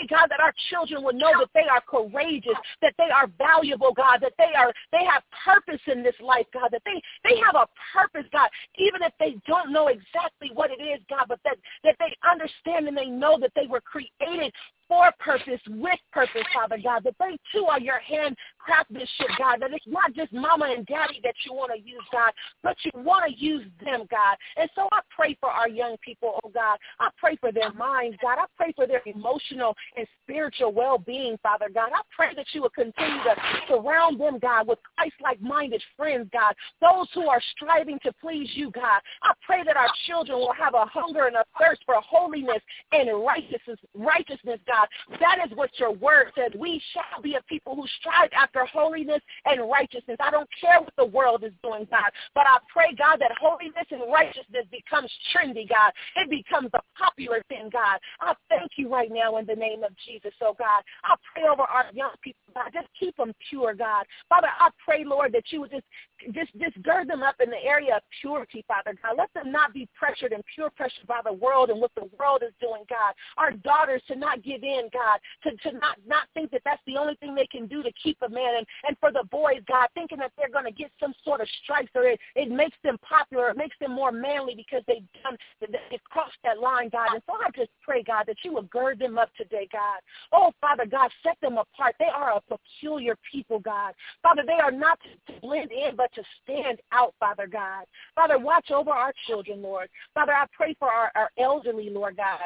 God, 0.09 0.27
that 0.29 0.39
our 0.39 0.53
children 0.69 1.03
will 1.03 1.13
know 1.13 1.31
that 1.39 1.50
they 1.53 1.67
are 1.69 1.81
courageous, 1.81 2.57
that 2.81 2.93
they 2.97 3.09
are 3.13 3.27
valuable, 3.38 3.93
God, 3.93 4.19
that 4.21 4.33
they 4.38 4.53
are 4.57 4.73
they 4.91 5.05
have 5.05 5.23
purpose 5.45 5.81
in 5.88 6.03
this 6.03 6.15
life, 6.19 6.45
God, 6.53 6.69
that 6.71 6.81
they 6.85 7.01
they 7.23 7.38
have 7.45 7.55
a 7.55 7.67
purpose, 7.93 8.27
God, 8.31 8.50
even 8.77 9.01
if 9.01 9.13
they 9.19 9.35
don't 9.47 9.71
know 9.71 9.88
exactly 9.88 10.51
what 10.53 10.71
it 10.71 10.81
is, 10.81 11.00
God, 11.09 11.25
but 11.29 11.39
that 11.43 11.57
that 11.83 11.95
they 12.00 12.15
understand 12.29 12.88
and 12.88 12.97
they 12.97 13.05
know 13.05 13.38
that 13.39 13.51
they 13.55 13.67
were 13.67 13.81
created 13.81 14.51
for 14.88 15.12
purpose, 15.19 15.62
with 15.67 16.00
purpose, 16.12 16.43
Father 16.53 16.77
God, 16.83 17.03
that 17.03 17.15
they 17.19 17.38
too 17.53 17.65
are 17.65 17.79
your 17.79 18.00
hand 18.00 18.35
craftsmanship, 18.59 19.27
God, 19.38 19.62
that 19.62 19.73
it's 19.73 19.85
not 19.88 20.13
just 20.13 20.33
mama 20.33 20.73
and 20.75 20.85
daddy 20.85 21.19
that 21.23 21.35
you 21.45 21.53
want 21.53 21.71
to 21.73 21.79
use, 21.79 22.03
God, 22.12 22.31
but 22.62 22.75
you 22.83 22.91
want 22.95 23.31
to 23.31 23.38
use 23.38 23.65
them, 23.83 24.05
God. 24.09 24.38
And 24.57 24.69
so 24.75 24.88
I 24.91 25.00
pray 25.23 25.37
for 25.39 25.49
our 25.49 25.69
young 25.69 25.95
people, 26.03 26.39
oh 26.43 26.49
God. 26.49 26.77
I 26.99 27.09
pray 27.17 27.37
for 27.37 27.51
their 27.51 27.71
minds, 27.73 28.17
God. 28.21 28.37
I 28.39 28.45
pray 28.57 28.73
for 28.75 28.85
their 28.85 29.01
emotional 29.05 29.73
and 29.95 30.05
spiritual 30.23 30.73
well-being, 30.73 31.37
Father 31.41 31.67
God. 31.73 31.91
I 31.93 32.01
pray 32.13 32.35
that 32.35 32.45
you 32.51 32.61
will 32.61 32.69
continue 32.69 33.23
to 33.23 33.35
surround 33.69 34.19
them, 34.19 34.37
God, 34.39 34.67
with 34.67 34.79
Christ-like 34.97 35.41
minded 35.41 35.81
friends, 35.95 36.29
God, 36.33 36.53
those 36.81 37.07
who 37.13 37.29
are 37.29 37.41
striving 37.55 37.99
to 38.03 38.11
please 38.19 38.49
you, 38.53 38.69
God. 38.71 38.99
I 39.21 39.31
pray 39.45 39.63
that 39.65 39.77
our 39.77 39.87
children 40.07 40.39
will 40.39 40.53
have 40.59 40.73
a 40.73 40.85
hunger 40.85 41.27
and 41.27 41.37
a 41.37 41.45
thirst 41.57 41.83
for 41.85 41.95
holiness 42.01 42.61
and 42.91 43.09
righteousness, 43.23 43.79
righteousness, 43.95 44.59
God. 44.67 44.87
That 45.21 45.37
is 45.45 45.55
what 45.55 45.69
your 45.79 45.93
word 45.93 46.31
says. 46.35 46.51
We 46.59 46.81
shall 46.91 47.21
be 47.21 47.35
a 47.35 47.41
people 47.43 47.75
who 47.75 47.85
strive 47.99 48.29
after 48.37 48.65
holiness 48.65 49.21
and 49.45 49.69
righteousness. 49.69 50.17
I 50.19 50.31
don't 50.31 50.49
care 50.59 50.81
what 50.81 50.93
the 50.97 51.05
world 51.05 51.45
is 51.45 51.53
doing, 51.63 51.87
God, 51.89 52.11
but 52.35 52.45
I 52.45 52.57
pray, 52.71 52.93
God, 52.97 53.21
that 53.21 53.31
holiness 53.39 53.87
and 53.89 54.11
righteousness 54.11 54.65
becomes 54.69 55.12
trendy, 55.32 55.67
God. 55.67 55.91
It 56.15 56.29
becomes 56.29 56.70
a 56.74 56.82
popular 56.98 57.43
thing, 57.50 57.70
God. 57.72 58.00
I 58.22 58.34
thank 58.50 58.72
you 58.77 58.89
right 58.89 59.10
now 59.12 59.38
in 59.38 59.46
the 59.46 59.55
name 59.55 59.84
of 59.84 59.91
Jesus, 60.05 60.34
oh 60.41 60.55
God. 60.58 60.84
I 61.03 61.15
pray 61.34 61.43
over 61.50 61.63
our 61.63 61.86
young 61.93 62.12
people, 62.22 62.42
God. 62.53 62.72
Just 62.74 62.88
keep 63.00 63.15
them 63.17 63.33
pure, 63.50 63.74
God. 63.74 64.05
Father, 64.29 64.48
I 64.60 64.69
pray, 64.83 65.03
Lord, 65.05 65.33
that 65.33 65.51
you 65.51 65.62
would 65.62 65.72
just 65.72 65.86
just 66.33 66.51
just 66.60 66.81
gird 66.83 67.10
them 67.10 67.24
up 67.24 67.36
in 67.43 67.50
the 67.50 67.62
area 67.63 67.98
of 67.98 68.01
purity, 68.22 68.63
Father 68.67 68.95
God. 69.01 69.15
Let 69.17 69.33
them 69.33 69.51
not 69.51 69.74
be 69.74 69.88
pressured 69.98 70.31
and 70.31 70.43
pure 70.55 70.69
pressured 70.69 71.07
by 71.07 71.19
the 71.24 71.33
world 71.33 71.69
and 71.69 71.79
what 71.79 71.91
the 71.95 72.10
world 72.17 72.43
is 72.45 72.53
doing, 72.62 72.83
God. 72.89 73.13
Our 73.38 73.51
daughters 73.51 74.01
to 74.07 74.15
not 74.15 74.43
give 74.43 74.63
in, 74.63 74.89
God, 74.93 75.19
to, 75.43 75.51
to 75.69 75.77
not, 75.77 75.98
not 76.07 76.27
think 76.33 76.51
that 76.51 76.62
that's 76.65 76.81
the 76.88 76.98
only 76.98 77.15
thing 77.15 77.36
they 77.36 77.48
can 77.48 77.67
do 77.67 77.83
to 77.83 77.91
keep 78.01 78.17
a 78.22 78.29
man. 78.29 78.57
And, 78.57 78.65
and 78.88 78.98
for 79.00 79.12
the 79.12 79.24
boys, 79.29 79.62
God, 79.67 79.88
thinking 79.93 80.19
that 80.19 80.31
they're 80.38 80.50
going 80.50 80.65
to 80.65 80.72
get 80.72 80.91
some 81.00 81.13
sort 81.24 81.41
of 81.41 81.48
stripes 81.63 81.91
or 81.95 82.03
it, 82.03 82.19
it 82.36 82.50
makes 82.50 82.77
them 82.83 82.98
popular, 83.00 83.50
it 83.50 83.57
makes 83.57 83.75
them 83.79 83.91
more 83.91 84.12
manly 84.12 84.55
because 84.55 84.83
they've 84.88 85.07
done, 85.24 85.38
they've 85.60 86.03
crossed 86.05 86.38
that 86.43 86.60
line, 86.60 86.89
God. 86.89 87.10
And 87.13 87.24
so 87.25 87.33
I 87.33 87.50
just 87.55 87.72
pray, 87.81 88.03
God, 88.03 88.25
that 88.27 88.38
you 88.43 88.53
would 88.53 88.69
gird 88.69 89.00
them 89.00 89.17
up 89.17 89.29
today, 89.36 89.67
God. 89.72 90.00
Oh, 90.31 90.51
Father 90.62 90.86
God, 90.86 91.10
set 91.24 91.38
them 91.41 91.57
apart. 91.57 91.95
They 92.00 92.12
are 92.13 92.38
a 92.38 92.41
peculiar 92.50 93.15
people, 93.31 93.59
God. 93.59 93.93
Father, 94.21 94.43
they 94.45 94.53
are 94.53 94.71
not 94.71 95.00
to 95.27 95.33
blend 95.41 95.71
in, 95.71 95.95
but 95.95 96.13
to 96.13 96.23
stand 96.43 96.79
out, 96.91 97.13
Father 97.19 97.47
God. 97.47 97.85
Father, 98.15 98.38
watch 98.39 98.71
over 98.71 98.91
our 98.91 99.13
children, 99.27 99.62
Lord. 99.62 99.89
Father, 100.13 100.33
I 100.33 100.45
pray 100.53 100.75
for 100.79 100.89
our, 100.89 101.12
our 101.15 101.29
elderly, 101.38 101.89
Lord 101.89 102.17
God. 102.17 102.39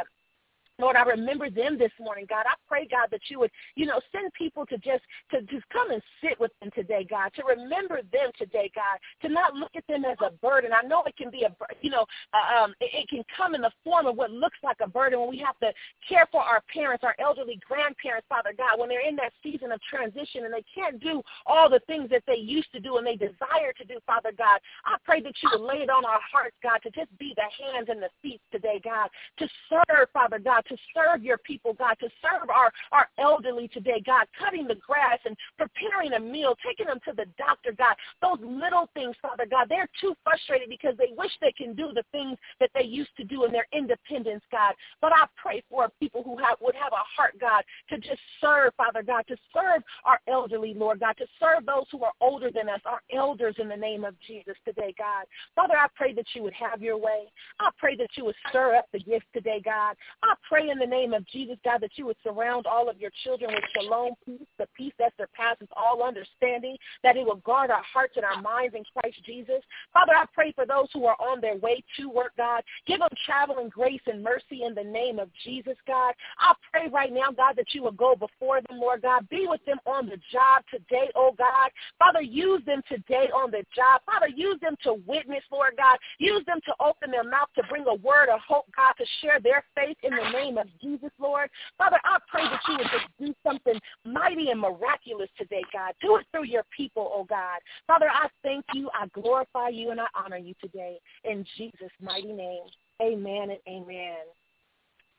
Lord, 0.80 0.96
I 0.96 1.04
remember 1.04 1.50
them 1.50 1.78
this 1.78 1.92
morning, 2.00 2.28
God. 2.30 2.46
I 2.46 2.54
pray, 2.68 2.88
God, 2.90 3.08
that 3.10 3.22
you 3.30 3.40
would, 3.40 3.50
you 3.76 3.88
know, 3.88 4.00
send 4.12 4.32
people 4.34 4.64
to 4.68 4.78
just 4.78 5.02
to 5.32 5.42
just 5.42 5.68
come 5.70 5.90
and 5.90 6.02
sit 6.22 6.40
with 6.40 6.52
them 6.62 6.70
today, 6.76 7.06
God. 7.10 7.32
To 7.36 7.44
remember 7.44 8.02
them 8.14 8.30
today, 8.38 8.70
God. 8.76 9.00
To 9.24 9.34
not 9.34 9.56
look 9.56 9.72
at 9.76 9.88
them 9.88 10.06
as 10.06 10.18
a 10.22 10.32
burden. 10.38 10.72
I 10.74 10.88
know 10.88 11.04
it 11.08 11.18
can 11.18 11.32
be 11.32 11.44
a, 11.44 11.56
you 11.82 11.90
know, 11.90 12.06
uh, 12.32 12.64
um, 12.64 12.76
it, 12.80 12.92
it 12.94 13.10
can 13.10 13.24
come 13.36 13.56
in 13.56 13.62
the 13.62 13.72
form 13.84 14.06
of 14.06 14.16
what 14.16 14.30
looks 14.30 14.58
like 14.64 14.78
a 14.84 14.88
burden 14.88 15.20
when 15.20 15.30
we 15.30 15.40
have 15.40 15.58
to 15.60 15.72
care 16.08 16.28
for 16.32 16.42
our 16.42 16.62
parents, 16.72 17.04
our 17.04 17.16
elderly 17.20 17.60
grandparents, 17.68 18.28
Father 18.30 18.54
God, 18.56 18.80
when 18.80 18.88
they're 18.88 19.08
in 19.08 19.16
that 19.16 19.34
season 19.42 19.72
of 19.72 19.82
transition 19.82 20.46
and 20.46 20.54
they 20.54 20.64
can't 20.76 21.00
do 21.00 21.24
all 21.48 21.72
the 21.72 21.82
things 21.88 22.10
that 22.12 22.24
they 22.28 22.38
used 22.38 22.72
to 22.74 22.80
do 22.80 22.98
and 22.98 23.08
they 23.08 23.16
desire 23.16 23.74
to 23.78 23.86
do, 23.86 23.98
Father 24.06 24.32
God. 24.38 24.60
I 24.86 24.98
pray 25.04 25.22
that 25.22 25.34
you 25.42 25.50
would 25.54 25.66
lay 25.66 25.82
it 25.82 25.90
on 25.90 26.06
our 26.06 26.22
hearts, 26.32 26.56
God, 26.62 26.80
to 26.84 26.92
just 26.92 27.10
be 27.18 27.34
the 27.36 27.50
hands 27.66 27.88
and 27.90 28.00
the 28.00 28.10
feet 28.22 28.42
today, 28.52 28.80
God. 28.84 29.10
To 29.40 29.48
serve, 29.70 30.10
Father 30.14 30.38
God 30.38 30.62
to 30.70 30.78
serve 30.94 31.24
your 31.24 31.38
people, 31.38 31.74
God, 31.74 31.96
to 32.00 32.10
serve 32.22 32.50
our, 32.50 32.72
our 32.92 33.08
elderly 33.20 33.68
today, 33.68 34.02
God, 34.06 34.26
cutting 34.38 34.68
the 34.68 34.76
grass 34.76 35.20
and 35.26 35.36
preparing 35.58 36.14
a 36.14 36.20
meal, 36.20 36.56
taking 36.66 36.88
them 36.88 37.00
to 37.06 37.14
the 37.16 37.26
doctor, 37.38 37.74
God. 37.78 37.96
Those 38.22 38.40
little 38.42 38.90
things, 38.94 39.16
Father 39.22 39.46
God, 39.50 39.68
they're 39.70 39.90
too 40.00 40.16
frustrated 40.24 40.70
because 40.70 40.96
they 40.98 41.14
wish 41.18 41.32
they 41.42 41.52
can 41.52 41.74
do 41.74 41.92
the 41.94 42.04
things 42.12 42.38
that 42.60 42.70
they 42.74 42.84
used 42.84 43.16
to 43.18 43.24
do 43.24 43.46
in 43.46 43.52
their 43.52 43.68
independence, 43.74 44.44
God. 44.52 44.74
But 45.02 45.12
I 45.14 45.26
pray 45.36 45.64
for 45.70 45.90
people 46.00 46.24
who 46.24 46.38
have, 46.38 46.58
would 46.62 46.76
have 46.76 46.94
a 46.94 47.04
heart, 47.16 47.36
God, 47.40 47.64
to 47.90 47.98
just 47.98 48.22
serve, 48.42 48.74
Father 48.76 49.04
God, 49.04 49.26
to 49.28 49.38
serve 49.54 49.84
our 50.06 50.20
elderly, 50.28 50.74
Lord 50.74 51.00
God, 51.00 51.16
to 51.18 51.26
serve 51.40 51.66
those 51.66 51.86
who 51.92 52.04
are 52.04 52.14
older 52.22 52.50
than 52.54 52.70
us, 52.70 52.82
our 52.86 53.02
elders 53.14 53.56
in 53.60 53.70
the 53.70 53.76
name 53.76 54.04
of 54.04 54.16
Jesus 54.26 54.56
today, 54.66 54.94
God. 54.98 55.26
Father, 55.56 55.76
I 55.76 55.88
pray 55.96 56.14
that 56.14 56.26
you 56.34 56.44
would 56.44 56.54
have 56.54 56.82
your 56.82 56.98
way. 56.98 57.26
I 57.60 57.70
pray 57.78 57.96
that 57.98 58.10
you 58.16 58.26
would 58.26 58.36
stir 58.50 58.76
up 58.76 58.88
the 58.92 59.00
gifts 59.00 59.26
today, 59.34 59.62
God. 59.64 59.96
I 60.24 60.34
pray 60.48 60.57
pray 60.58 60.70
in 60.70 60.80
the 60.80 60.86
name 60.86 61.14
of 61.14 61.26
Jesus, 61.28 61.58
God, 61.64 61.82
that 61.82 61.92
you 61.96 62.06
would 62.08 62.16
surround 62.24 62.66
all 62.66 62.90
of 62.90 63.00
your 63.00 63.12
children 63.24 63.52
with 63.54 63.64
shalom 63.76 64.14
peace, 64.26 64.48
the 64.58 64.68
peace 64.76 64.94
that 64.98 65.14
surpasses 65.18 65.68
all 65.76 66.02
understanding, 66.04 66.76
that 67.04 67.16
it 67.16 67.26
will 67.26 67.36
guard 67.38 67.70
our 67.70 67.84
hearts 67.94 68.14
and 68.16 68.26
our 68.26 68.42
minds 68.42 68.74
in 68.76 68.84
Christ 68.94 69.18
Jesus. 69.24 69.62
Father, 69.94 70.14
I 70.16 70.26
pray 70.34 70.52
for 70.54 70.66
those 70.66 70.88
who 70.94 71.06
are 71.06 71.18
on 71.20 71.42
their 71.42 71.58
way 71.58 71.84
to 72.00 72.10
work, 72.10 72.32
God. 72.38 72.64
Give 72.88 73.00
them 73.00 73.10
traveling 73.26 73.70
grace 73.70 74.02
and 74.08 74.24
mercy 74.24 74.64
in 74.66 74.74
the 74.74 74.84
name 74.84 75.20
of 75.20 75.30
Jesus, 75.44 75.76
God. 75.86 76.14
I 76.40 76.54
pray 76.72 76.90
right 76.92 77.14
now, 77.14 77.32
God, 77.36 77.54
that 77.58 77.74
you 77.74 77.84
will 77.84 77.92
go 77.92 78.16
before 78.16 78.62
them, 78.62 78.80
Lord 78.80 79.04
God. 79.04 79.30
Be 79.30 79.46
with 79.48 79.64
them 79.66 79.78
on 79.86 80.08
the 80.08 80.18
job 80.32 80.64
today, 80.72 81.12
oh 81.16 81.36
God. 81.38 81.70
Father, 82.00 82.22
use 82.22 82.64
them 82.66 82.82
today 82.90 83.30
on 83.36 83.52
the 83.52 83.64
job. 83.76 84.02
Father, 84.08 84.28
use 84.28 84.60
them 84.62 84.76
to 84.84 84.96
witness, 85.06 85.44
Lord 85.52 85.74
God. 85.78 85.98
Use 86.18 86.44
them 86.48 86.60
to 86.66 86.74
open 86.80 87.12
their 87.12 87.24
mouth 87.24 87.50
to 87.56 87.64
bring 87.70 87.86
a 87.88 87.96
word 87.96 88.30
of 88.34 88.40
hope, 88.48 88.66
God, 88.76 88.94
to 88.98 89.06
share 89.22 89.40
their 89.40 89.64
faith 89.76 89.98
in 90.02 90.16
the 90.16 90.30
name 90.32 90.47
of 90.56 90.68
Jesus, 90.80 91.10
Lord. 91.20 91.50
Father, 91.78 91.98
I 92.06 92.18
pray 92.30 92.44
that 92.44 92.62
you 92.68 92.78
would 92.78 92.88
just 92.92 93.08
do 93.20 93.34
something 93.46 93.80
mighty 94.06 94.52
and 94.52 94.62
miraculous 94.62 95.30
today, 95.38 95.64
God. 95.74 95.94
Do 96.02 96.18
it 96.18 96.26
through 96.32 96.46
your 96.46 96.64
people, 96.76 97.12
oh 97.14 97.24
God. 97.24 97.60
Father, 97.88 98.08
I 98.08 98.28
thank 98.44 98.64
you, 98.74 98.90
I 98.94 99.08
glorify 99.20 99.70
you, 99.70 99.92
and 99.92 100.00
I 100.00 100.06
honor 100.16 100.38
you 100.38 100.54
today. 100.62 101.00
In 101.24 101.44
Jesus' 101.58 101.92
mighty 102.02 102.32
name, 102.32 102.64
amen 103.02 103.50
and 103.50 103.60
amen. 103.68 104.18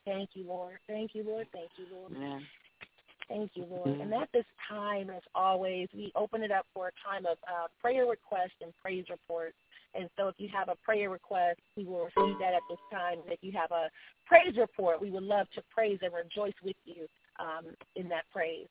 Thank 0.05 0.31
you, 0.35 0.47
Lord. 0.47 0.79
Thank 0.87 1.15
you, 1.15 1.25
Lord. 1.25 1.47
Thank 1.53 1.71
you, 1.77 1.85
Lord. 1.93 2.13
Amen. 2.17 2.43
Thank 3.29 3.51
you, 3.55 3.67
Lord. 3.71 4.01
And 4.01 4.13
at 4.15 4.31
this 4.33 4.47
time, 4.69 5.11
as 5.11 5.23
always, 5.35 5.89
we 5.95 6.11
open 6.17 6.43
it 6.43 6.51
up 6.51 6.67
for 6.73 6.89
a 6.89 6.93
time 7.07 7.27
of 7.27 7.37
uh, 7.47 7.67
prayer 7.81 8.07
request 8.07 8.53
and 8.63 8.73
praise 8.83 9.05
report. 9.11 9.55
And 9.95 10.09
so 10.17 10.29
if 10.29 10.35
you 10.39 10.49
have 10.53 10.69
a 10.69 10.77
prayer 10.77 11.11
request, 11.11 11.61
we 11.77 11.85
will 11.85 12.09
receive 12.17 12.39
that 12.41 12.55
at 12.55 12.63
this 12.69 12.79
time. 12.93 13.19
And 13.25 13.33
if 13.33 13.39
you 13.43 13.53
have 13.53 13.71
a 13.71 13.89
praise 14.27 14.57
report, 14.57 15.01
we 15.01 15.11
would 15.11 15.23
love 15.23 15.47
to 15.55 15.63
praise 15.75 15.99
and 16.03 16.13
rejoice 16.13 16.55
with 16.63 16.77
you 16.85 17.07
um, 17.41 17.67
in 17.97 18.09
that 18.09 18.25
praise. 18.33 18.67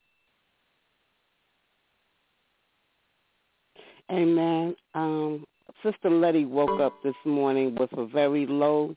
Amen. 4.12 4.76
Um, 4.94 5.46
Sister 5.84 6.10
Letty 6.10 6.46
woke 6.46 6.80
up 6.80 6.94
this 7.04 7.16
morning 7.26 7.76
with 7.76 7.92
a 7.98 8.06
very 8.06 8.46
low 8.46 8.96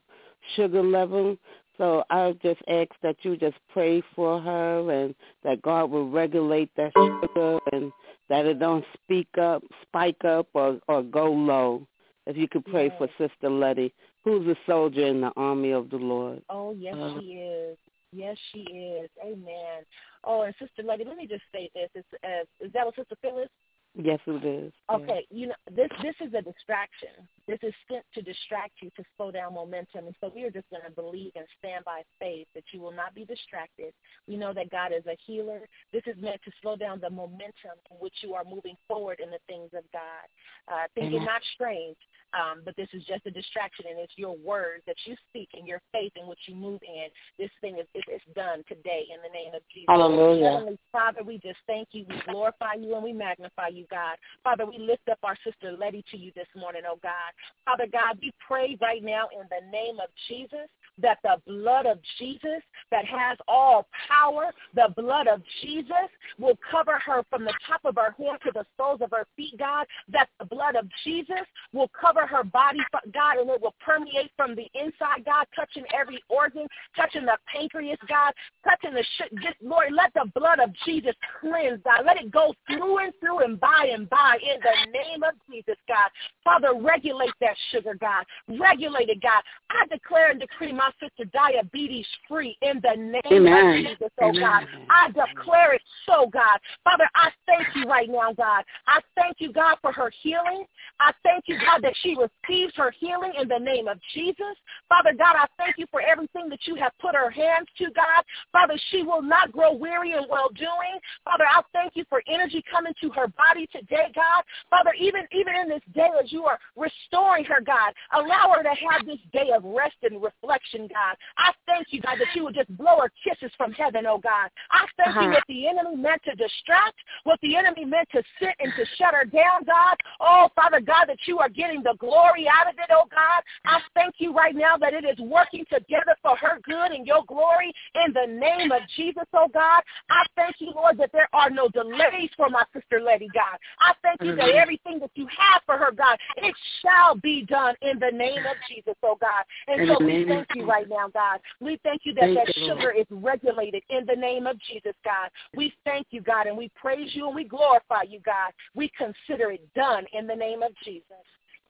sugar 0.55 0.83
level. 0.83 1.37
So 1.79 2.05
I 2.11 2.33
just 2.43 2.61
ask 2.69 2.91
that 3.03 3.17
you 3.23 3.37
just 3.37 3.57
pray 3.73 4.03
for 4.15 4.41
her 4.41 4.91
and 4.91 5.15
that 5.43 5.63
God 5.63 5.91
will 5.91 6.11
regulate 6.11 6.71
that 6.77 6.93
sugar 6.95 7.59
and 7.73 7.91
that 8.29 8.47
it 8.47 8.59
don't 8.59 8.85
speak 9.03 9.29
up, 9.41 9.63
spike 9.83 10.25
up 10.25 10.47
or, 10.55 10.79
or 10.89 11.03
go 11.03 11.33
low. 11.33 11.87
If 12.31 12.37
you 12.37 12.47
could 12.47 12.65
pray 12.65 12.87
yes. 12.87 12.95
for 12.97 13.09
Sister 13.19 13.51
Letty, 13.51 13.93
who's 14.23 14.47
a 14.47 14.57
soldier 14.65 15.05
in 15.05 15.21
the 15.21 15.33
army 15.37 15.73
of 15.73 15.91
the 15.91 15.97
Lord. 15.97 16.43
Oh, 16.49 16.73
yes, 16.79 16.95
uh, 16.95 17.19
she 17.19 17.27
is. 17.27 17.77
Yes, 18.13 18.37
she 18.53 18.61
is. 18.61 19.11
Amen. 19.21 19.83
Oh, 20.23 20.43
and 20.43 20.55
Sister 20.61 20.85
Letty, 20.85 21.03
let 21.05 21.17
me 21.17 21.27
just 21.27 21.43
say 21.53 21.69
this. 21.75 21.91
Is, 21.97 22.05
uh, 22.23 22.45
is 22.65 22.73
that 22.73 22.87
what 22.87 22.95
Sister 22.95 23.17
Phyllis? 23.21 23.49
Yes, 23.97 24.21
it 24.27 24.45
is. 24.45 24.73
Okay, 24.89 25.27
you 25.31 25.49
know 25.49 25.59
this 25.75 25.89
this 26.01 26.15
is 26.21 26.33
a 26.33 26.43
distraction. 26.43 27.11
This 27.49 27.59
is 27.63 27.75
sent 27.91 28.05
to 28.15 28.23
distract 28.23 28.75
you 28.83 28.91
to 28.97 29.03
slow 29.17 29.33
down 29.33 29.55
momentum, 29.55 30.07
and 30.07 30.15
so 30.21 30.31
we 30.33 30.45
are 30.45 30.51
just 30.51 30.71
going 30.71 30.85
to 30.87 30.93
believe 30.93 31.33
and 31.35 31.45
stand 31.59 31.85
by 31.85 32.03
faith 32.21 32.47
that 32.55 32.63
you 32.73 32.81
will 32.81 32.93
not 32.93 33.17
be 33.17 33.25
distracted. 33.25 33.93
We 34.29 34.37
know 34.37 34.55
that 34.55 34.71
God 34.71 34.93
is 34.97 35.05
a 35.07 35.19
healer. 35.27 35.67
This 35.93 36.03
is 36.07 36.15
meant 36.23 36.41
to 36.45 36.53
slow 36.63 36.77
down 36.77 37.01
the 37.01 37.11
momentum 37.11 37.83
in 37.91 37.97
which 37.99 38.15
you 38.23 38.35
are 38.35 38.45
moving 38.45 38.77
forward 38.87 39.19
in 39.19 39.31
the 39.31 39.43
things 39.49 39.71
of 39.75 39.83
God. 39.93 40.27
Uh, 40.71 40.87
think 40.95 41.13
it 41.13 41.25
not 41.25 41.43
strange, 41.55 41.97
um, 42.35 42.63
but 42.65 42.77
this 42.77 42.89
is 42.93 43.03
just 43.05 43.27
a 43.27 43.31
distraction, 43.31 43.87
and 43.91 43.99
it's 43.99 44.13
your 44.17 44.37
words 44.37 44.83
that 44.87 44.97
you 45.07 45.17
speak 45.29 45.49
and 45.55 45.67
your 45.67 45.81
faith 45.93 46.13
in 46.17 46.27
which 46.27 46.39
you 46.47 46.55
move 46.55 46.81
in. 46.83 47.09
This 47.39 47.51
thing 47.61 47.79
is, 47.79 47.87
is, 47.95 48.05
is 48.15 48.35
done 48.35 48.63
today 48.69 49.07
in 49.13 49.21
the 49.23 49.33
name 49.33 49.55
of 49.55 49.63
Jesus. 49.73 49.87
Hallelujah. 49.89 50.51
Heavenly 50.51 50.79
Father, 50.93 51.23
we 51.23 51.39
just 51.39 51.59
thank 51.67 51.89
you, 51.93 52.05
we 52.09 52.21
glorify 52.31 52.75
you, 52.79 52.95
and 52.95 53.03
we 53.03 53.13
magnify 53.13 53.69
you, 53.69 53.87
God. 53.91 54.17
Father, 54.45 54.67
we 54.67 54.79
lift 54.79 55.09
up 55.09 55.19
our 55.23 55.37
sister 55.45 55.73
Letty 55.73 56.05
to 56.11 56.17
you 56.17 56.33
this 56.35 56.49
morning, 56.57 56.83
oh 56.87 56.99
God. 57.03 57.31
Father 57.65 57.87
God, 57.91 58.19
we 58.21 58.33
pray 58.47 58.77
right 58.81 59.03
now 59.03 59.29
in 59.33 59.47
the 59.51 59.67
name 59.71 59.99
of 59.99 60.09
Jesus 60.29 60.69
that 61.03 61.19
the 61.23 61.37
blood 61.47 61.87
of 61.87 61.99
Jesus 62.19 62.63
that 62.91 63.05
has 63.05 63.39
all 63.49 63.87
power, 64.09 64.53
the 64.75 64.93
blood 64.97 65.27
of 65.27 65.43
Jesus 65.63 66.09
will 66.39 66.59
cover 66.71 66.99
her 67.05 67.23
from 67.31 67.45
the 67.45 67.55
top 67.67 67.81
of 67.85 67.97
her 67.97 68.15
head 68.19 68.39
to 68.45 68.53
the 68.53 68.65
soles 68.77 69.01
of 69.01 69.11
her 69.11 69.27
feet, 69.37 69.59
God, 69.59 69.87
that 70.09 70.29
the 70.39 70.45
blood 70.45 70.77
of 70.77 70.87
Jesus 71.05 71.47
will 71.73 71.91
cover 71.99 72.27
her 72.27 72.45
body, 72.45 72.81
God, 73.13 73.39
and 73.39 73.51
it 73.51 73.61
will 73.61 73.75
permeate 73.85 74.31
from 74.37 74.55
the 74.55 74.67
inside, 74.75 75.25
God, 75.25 75.47
touching 75.55 75.85
every 75.99 76.23
organ, 76.29 76.67
touching 76.97 77.25
the 77.25 77.37
pancreas, 77.53 77.99
God, 78.09 78.33
touching 78.65 78.95
the 78.95 79.05
shit. 79.17 79.33
Just, 79.37 79.57
Lord, 79.63 79.93
let 79.93 80.13
the 80.15 80.31
blood 80.35 80.59
of 80.61 80.71
Jesus 80.85 81.15
cleanse, 81.41 81.81
God. 81.85 82.05
Let 82.05 82.21
it 82.21 82.31
go 82.31 82.55
through 82.67 82.99
and 82.99 83.13
through 83.21 83.41
and 83.41 83.59
by 83.61 83.91
and 83.93 84.09
by 84.09 84.39
in 84.43 84.61
the 84.61 84.93
name 84.93 85.23
of 85.23 85.35
Jesus, 85.51 85.77
God. 85.89 86.11
Father, 86.45 86.75
regulate 86.75 87.33
that 87.41 87.57
sugar, 87.71 87.95
God. 88.01 88.25
Regulate 88.49 89.09
it, 89.09 89.23
God. 89.23 89.43
I 89.71 89.87
declare 89.87 90.31
and 90.31 90.41
decree 90.41 90.73
my 90.73 90.90
sister 91.01 91.25
diabetes 91.33 92.07
free 92.29 92.57
in 92.63 92.81
the 92.83 92.97
name 92.97 93.47
Amen. 93.47 93.87
of 93.87 93.91
Jesus, 93.91 94.11
oh 94.21 94.29
Amen. 94.31 94.41
God. 94.41 94.67
I 94.89 95.09
declare 95.09 95.75
it 95.75 95.83
so, 96.07 96.29
God. 96.33 96.59
Father, 96.85 97.09
I 97.15 97.31
thank 97.47 97.69
you 97.75 97.85
right 97.85 98.09
now, 98.09 98.33
God. 98.33 98.65
I 98.87 99.01
thank 99.17 99.37
you, 99.39 99.53
God, 99.53 99.77
for 99.81 99.93
her 99.93 100.11
healing. 100.23 100.65
I 100.99 101.13
thank 101.23 101.45
you, 101.47 101.57
God, 101.59 101.83
that 101.83 101.95
she 102.03 102.17
receives 102.17 102.75
her 102.77 102.93
healing 102.99 103.33
in 103.41 103.49
the 103.49 103.59
name 103.59 103.89
of 103.89 103.99
Jesus. 104.15 104.57
Father 104.89 105.13
God, 105.17 105.37
I 105.37 105.47
thank 105.57 105.77
you 105.79 105.87
for 105.91 106.01
everything 106.01 106.49
that 106.49 106.61
you 106.67 106.75
have 106.77 106.93
put 107.01 107.15
her 107.15 107.31
hands 107.31 107.69
to, 107.79 107.87
God. 107.95 108.25
Father, 108.53 108.75
she 108.91 109.03
will 109.03 109.23
not 109.23 109.53
grow 109.53 109.73
weary 109.73 110.13
in 110.13 110.25
well-doing. 110.29 111.01
Father, 111.25 111.45
I 111.49 111.63
thank 111.73 111.97
you 111.97 112.05
for 112.09 112.23
energy 112.29 112.63
coming 112.71 112.93
to 113.01 113.11
her 113.11 113.29
body 113.29 113.69
today, 113.73 114.09
God. 114.15 114.45
Father, 114.69 114.93
even, 114.99 115.23
even 115.33 115.55
in 115.55 115.69
this 115.69 115.83
day 115.95 116.09
as 116.23 116.33
you 116.33 116.45
are 116.45 116.59
restoring 116.77 117.45
her, 117.45 117.61
God, 117.61 117.93
allow 118.13 118.55
her 118.57 118.63
to 118.63 118.69
have 118.69 119.07
this 119.07 119.19
day 119.33 119.51
of 119.55 119.65
rest 119.65 119.97
and 120.03 120.23
reflection, 120.23 120.80
God. 120.89 121.17
I 121.37 121.53
thank 121.67 121.89
you, 121.91 122.01
God, 122.01 122.17
that 122.19 122.35
you 122.35 122.45
would 122.45 122.55
just 122.55 122.75
blow 122.77 123.01
her 123.01 123.11
kisses 123.23 123.53
from 123.57 123.73
heaven, 123.73 124.07
oh 124.07 124.19
God. 124.19 124.51
I 124.71 124.87
thank 124.97 125.17
uh-huh. 125.17 125.21
you 125.21 125.31
that 125.33 125.45
the 125.49 125.69
enemy 125.69 125.97
meant 125.97 126.23
to 126.25 126.35
distract, 126.35 126.97
what 127.25 127.39
the 127.43 127.57
enemy 127.57 127.85
meant 127.85 128.09
to 128.13 128.23
sit 128.39 128.55
and 128.61 128.73
to 128.77 128.85
shut 128.97 129.15
her 129.15 129.25
down, 129.25 129.65
God. 129.67 129.97
Oh, 130.21 130.49
Father 130.55 130.81
God, 130.81 131.07
that 131.07 131.19
you 131.27 131.39
are 131.39 131.49
getting 131.49 131.83
the 131.83 131.95
glory 131.99 132.47
out 132.49 132.69
of 132.69 132.79
it, 132.79 132.91
oh 132.91 133.07
God. 133.11 133.43
I 133.65 133.81
thank 133.95 134.15
you 134.19 134.33
right 134.33 134.55
now 134.55 134.77
that 134.79 134.95
it 134.95 135.05
is 135.05 135.19
working 135.19 135.65
together 135.73 136.17
for 136.23 136.37
her 136.37 136.59
good 136.65 136.93
and 136.93 137.07
your 137.07 137.25
glory 137.27 137.73
in 138.05 138.13
the 138.13 138.33
name 138.33 138.73
of 138.73 138.83
Jesus, 138.97 139.25
oh 139.35 139.49
God. 139.53 139.83
I 140.11 140.25
thank 140.37 140.57
you, 140.59 140.73
Lord, 140.75 140.99
that 140.99 141.11
there 141.13 141.29
are 141.33 141.51
no 141.51 141.69
delays 141.69 142.31
for 142.37 142.49
my 142.49 142.65
sister 142.73 143.01
Letty, 143.01 143.29
God. 143.33 143.59
I 143.81 143.95
thank 144.03 144.23
you 144.23 144.37
that 144.37 144.51
everything 144.51 144.99
that 145.01 145.11
you 145.15 145.27
have 145.27 145.63
for 145.67 145.77
her, 145.77 145.93
God, 145.93 146.19
it 146.37 146.55
shall 146.83 147.17
be 147.17 147.45
done 147.45 147.75
in 147.83 147.99
the 147.99 148.11
name 148.11 148.41
of 148.41 148.57
Jesus, 148.69 148.95
oh 149.03 149.17
God. 149.21 149.45
And 149.69 149.89
so 149.89 150.05
we 150.05 150.25
thank 150.27 150.49
you 150.55 150.60
right 150.67 150.89
now, 150.89 151.09
God. 151.09 151.41
We 151.61 151.79
thank 151.83 152.03
you 152.05 152.15
that 152.15 152.25
thank 152.25 152.37
that 152.37 152.57
you, 152.57 152.67
sugar 152.67 152.91
is 152.91 153.07
regulated 153.11 153.83
in 153.91 154.05
the 154.07 154.17
name 154.17 154.47
of 154.47 154.57
Jesus, 154.61 154.95
God. 155.05 155.31
We 155.55 155.73
thank 155.85 156.09
you, 156.11 156.21
God, 156.21 156.47
and 156.47 156.57
we 156.57 156.71
praise 156.75 157.11
you 157.15 157.27
and 157.27 157.35
we 157.35 157.45
glorify 157.45 158.03
you, 158.09 158.21
God. 158.21 158.53
We 158.75 158.91
consider 158.97 159.51
it 159.51 159.63
done 159.75 160.05
in 160.13 160.27
the 160.27 160.35
name 160.35 160.63
of 160.63 160.73
Jesus. 160.85 161.05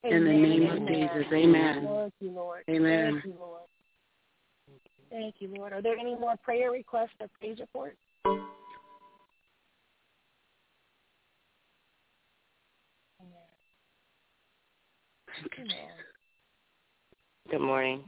Amen. 0.05 0.17
In 0.17 0.25
the 0.25 0.33
name 0.33 0.63
Amen. 0.63 0.81
of 0.81 0.87
Jesus, 0.87 1.33
Amen. 1.33 1.73
Thank 1.73 2.13
you, 2.19 2.31
Lord. 2.31 2.63
Amen. 2.69 3.13
Thank 3.13 3.25
you, 3.25 3.39
Lord. 3.39 3.61
Thank 5.11 5.35
you, 5.39 5.53
Lord. 5.55 5.73
Are 5.73 5.81
there 5.81 5.97
any 5.97 6.15
more 6.15 6.35
prayer 6.43 6.71
requests 6.71 7.09
or 7.19 7.27
praise 7.39 7.59
reports? 7.59 7.97
Amen. 15.59 15.77
Good 17.49 17.61
morning. 17.61 18.03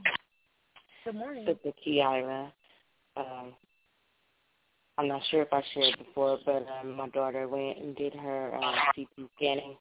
Good 1.04 1.16
morning. 1.16 1.44
Sister 1.46 1.72
Kiara. 1.86 2.50
Um, 3.16 3.52
I'm 4.96 5.06
not 5.06 5.20
sure 5.30 5.42
if 5.42 5.52
I 5.52 5.62
shared 5.74 5.98
before, 5.98 6.38
but 6.46 6.66
um, 6.80 6.96
my 6.96 7.08
daughter 7.10 7.46
went 7.46 7.78
and 7.78 7.94
did 7.94 8.14
her 8.14 8.54
uh, 8.54 8.72
CT 8.96 9.28
scanning 9.36 9.76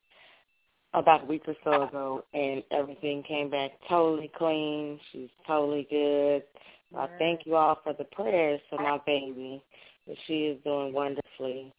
about 0.94 1.24
a 1.24 1.26
week 1.26 1.44
or 1.48 1.56
so 1.64 1.84
ago, 1.84 2.26
and 2.34 2.62
everything 2.72 3.24
came 3.24 3.50
back 3.50 3.72
totally 3.88 4.30
clean. 4.38 5.00
She's 5.12 5.30
totally 5.48 5.88
good. 5.90 6.44
I 6.96 7.08
thank 7.18 7.46
you 7.46 7.56
all 7.56 7.80
for 7.84 7.94
the 7.94 8.04
prayers 8.04 8.60
for 8.70 8.80
my 8.80 9.00
baby. 9.06 9.64
She 10.28 10.48
is 10.48 10.64
doing 10.66 10.94
wonderfully. 10.94 11.74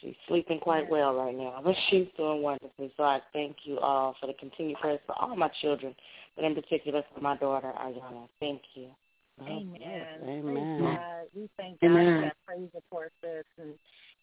She's 0.00 0.14
sleeping 0.28 0.60
quite 0.60 0.88
well 0.88 1.14
right 1.14 1.34
now, 1.34 1.60
but 1.64 1.74
she's 1.88 2.06
doing 2.18 2.42
wonderfully. 2.42 2.92
So 2.96 3.02
I 3.02 3.20
thank 3.32 3.56
you 3.64 3.78
all 3.78 4.14
for 4.20 4.26
the 4.26 4.34
continued 4.34 4.78
prayers 4.78 5.00
for 5.06 5.14
all 5.18 5.36
my 5.36 5.50
children 5.60 5.94
but 6.36 6.44
in 6.44 6.54
particular 6.54 7.02
for 7.12 7.20
my 7.20 7.36
daughter, 7.36 7.72
Ayana. 7.78 8.28
Thank 8.40 8.62
you. 8.74 8.88
Amen. 9.42 10.06
Amen. 10.22 10.78
God. 10.78 11.26
We 11.34 11.48
thank 11.56 11.80
God 11.80 11.90
Amen. 11.90 12.14
for 12.14 12.20
that 12.26 12.36
praise 12.46 12.68
report, 12.74 13.12
sis. 13.22 13.44
And 13.58 13.74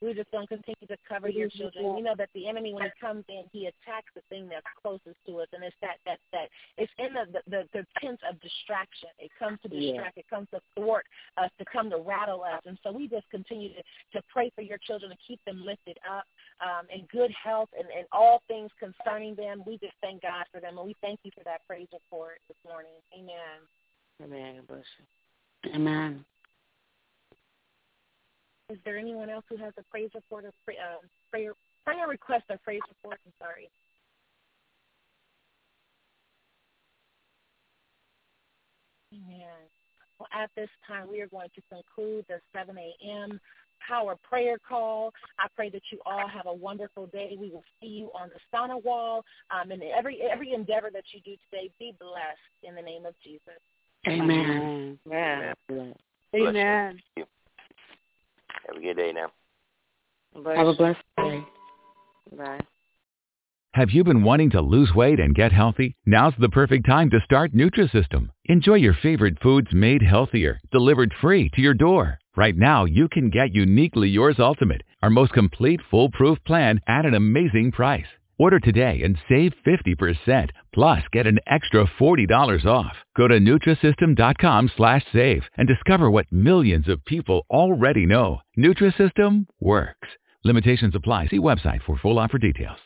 we're 0.01 0.13
just 0.13 0.29
going 0.31 0.45
to 0.47 0.55
continue 0.55 0.87
to 0.87 0.97
cover 1.07 1.29
your 1.29 1.49
children. 1.49 1.95
We 1.95 2.01
know 2.01 2.13
that 2.17 2.29
the 2.35 2.47
enemy, 2.47 2.73
when 2.73 2.83
he 2.83 2.91
comes 3.01 3.25
in, 3.29 3.43
he 3.51 3.65
attacks 3.65 4.13
the 4.13 4.21
thing 4.29 4.47
that's 4.47 4.65
closest 4.81 5.17
to 5.25 5.39
us, 5.39 5.47
and 5.53 5.63
it's 5.63 5.75
that 5.81 5.97
that 6.05 6.19
that 6.31 6.49
it's 6.77 6.91
in 6.99 7.13
the 7.13 7.25
the, 7.33 7.41
the, 7.49 7.61
the 7.73 7.85
tent 7.99 8.19
of 8.29 8.39
distraction. 8.41 9.09
It 9.17 9.31
comes 9.39 9.59
to 9.63 9.69
distract. 9.69 10.17
Yeah. 10.17 10.21
It 10.21 10.29
comes 10.29 10.47
to 10.53 10.59
thwart 10.75 11.05
us, 11.37 11.49
to 11.57 11.65
come 11.65 11.89
to 11.89 11.97
rattle 11.97 12.43
us. 12.43 12.61
And 12.65 12.77
so 12.83 12.91
we 12.91 13.07
just 13.07 13.29
continue 13.31 13.69
to 13.73 13.81
to 14.13 14.21
pray 14.31 14.51
for 14.53 14.61
your 14.61 14.77
children 14.77 15.11
to 15.11 15.17
keep 15.27 15.43
them 15.45 15.65
lifted 15.65 15.97
up 16.05 16.25
um, 16.61 16.85
in 16.93 17.07
good 17.11 17.31
health 17.31 17.69
and, 17.77 17.87
and 17.89 18.05
all 18.11 18.43
things 18.47 18.69
concerning 18.77 19.35
them. 19.35 19.63
We 19.65 19.77
just 19.79 19.97
thank 20.01 20.21
God 20.21 20.45
for 20.51 20.61
them, 20.61 20.77
and 20.77 20.85
we 20.85 20.95
thank 21.01 21.19
you 21.23 21.31
for 21.35 21.43
that 21.45 21.65
praise 21.65 21.87
report 21.91 22.37
this 22.47 22.57
morning. 22.63 22.93
Amen. 23.17 23.65
Amen. 24.23 24.61
Bless 24.67 24.85
you. 24.99 25.73
Amen. 25.73 26.23
Is 28.69 28.77
there 28.83 28.97
anyone 28.97 29.29
else 29.29 29.45
who 29.49 29.55
has 29.57 29.73
a 29.77 29.83
praise 29.83 30.09
report 30.13 30.43
or 30.43 30.51
pray, 30.65 30.75
uh, 30.75 30.99
prayer 31.31 31.53
prayer 31.85 32.07
request 32.07 32.43
or 32.49 32.57
praise 32.57 32.81
report? 32.89 33.19
I'm 33.25 33.31
sorry. 33.39 33.69
Amen. 39.13 39.47
Well, 40.19 40.27
at 40.33 40.49
this 40.57 40.69
time, 40.85 41.07
we 41.09 41.21
are 41.21 41.27
going 41.27 41.49
to 41.55 41.61
conclude 41.69 42.25
the 42.27 42.41
7 42.53 42.75
a.m. 42.77 43.39
power 43.87 44.17
prayer 44.27 44.57
call. 44.67 45.13
I 45.39 45.47
pray 45.55 45.69
that 45.69 45.83
you 45.91 45.99
all 46.05 46.27
have 46.27 46.45
a 46.45 46.53
wonderful 46.53 47.05
day. 47.07 47.37
We 47.39 47.49
will 47.49 47.63
see 47.79 47.87
you 47.87 48.09
on 48.19 48.29
the 48.29 48.39
SANA 48.51 48.79
wall. 48.79 49.23
Um, 49.49 49.71
and 49.71 49.81
every 49.81 50.19
every 50.21 50.51
endeavor 50.51 50.89
that 50.91 51.03
you 51.13 51.21
do 51.21 51.35
today, 51.49 51.71
be 51.79 51.95
blessed 51.99 52.63
in 52.63 52.75
the 52.75 52.81
name 52.81 53.05
of 53.05 53.13
Jesus. 53.23 53.61
Amen. 54.07 54.99
Amen. 55.07 55.53
Amen. 55.69 55.93
Amen. 56.35 57.01
Have 58.67 58.77
a 58.77 58.81
good 58.81 58.97
day 58.97 59.13
now. 59.13 59.31
Have 60.55 60.67
a 60.67 60.73
blessed 60.73 60.99
day. 61.17 61.43
Bye. 62.37 62.59
Have 63.73 63.91
you 63.91 64.03
been 64.03 64.23
wanting 64.23 64.49
to 64.51 64.61
lose 64.61 64.91
weight 64.95 65.19
and 65.19 65.35
get 65.35 65.51
healthy? 65.51 65.95
Now's 66.05 66.33
the 66.39 66.49
perfect 66.49 66.85
time 66.85 67.09
to 67.11 67.21
start 67.23 67.53
Nutrisystem. 67.53 68.29
Enjoy 68.45 68.73
your 68.73 68.95
favorite 68.95 69.39
foods 69.39 69.67
made 69.71 70.01
healthier, 70.01 70.59
delivered 70.71 71.13
free 71.21 71.49
to 71.53 71.61
your 71.61 71.75
door. 71.75 72.17
Right 72.35 72.55
now, 72.57 72.85
you 72.85 73.07
can 73.07 73.29
get 73.29 73.53
Uniquely 73.53 74.09
Yours 74.09 74.37
Ultimate, 74.39 74.81
our 75.01 75.09
most 75.09 75.31
complete 75.33 75.79
foolproof 75.91 76.43
plan 76.43 76.81
at 76.87 77.05
an 77.05 77.13
amazing 77.13 77.71
price. 77.71 78.07
Order 78.39 78.59
today 78.59 79.01
and 79.03 79.17
save 79.27 79.53
50%, 79.65 80.49
plus 80.73 81.03
get 81.11 81.25
an 81.25 81.39
extra 81.47 81.85
$40 81.99 82.65
off. 82.65 82.95
Go 83.15 83.27
to 83.27 83.39
Nutrisystem.com 83.39 84.71
slash 84.77 85.03
save 85.11 85.43
and 85.57 85.67
discover 85.67 86.11
what 86.11 86.31
millions 86.31 86.87
of 86.87 87.03
people 87.05 87.45
already 87.49 88.05
know. 88.05 88.41
Nutrisystem 88.57 89.47
works. 89.59 90.07
Limitations 90.43 90.95
apply. 90.95 91.27
See 91.27 91.39
website 91.39 91.81
for 91.83 91.97
full 91.97 92.19
offer 92.19 92.37
details. 92.37 92.77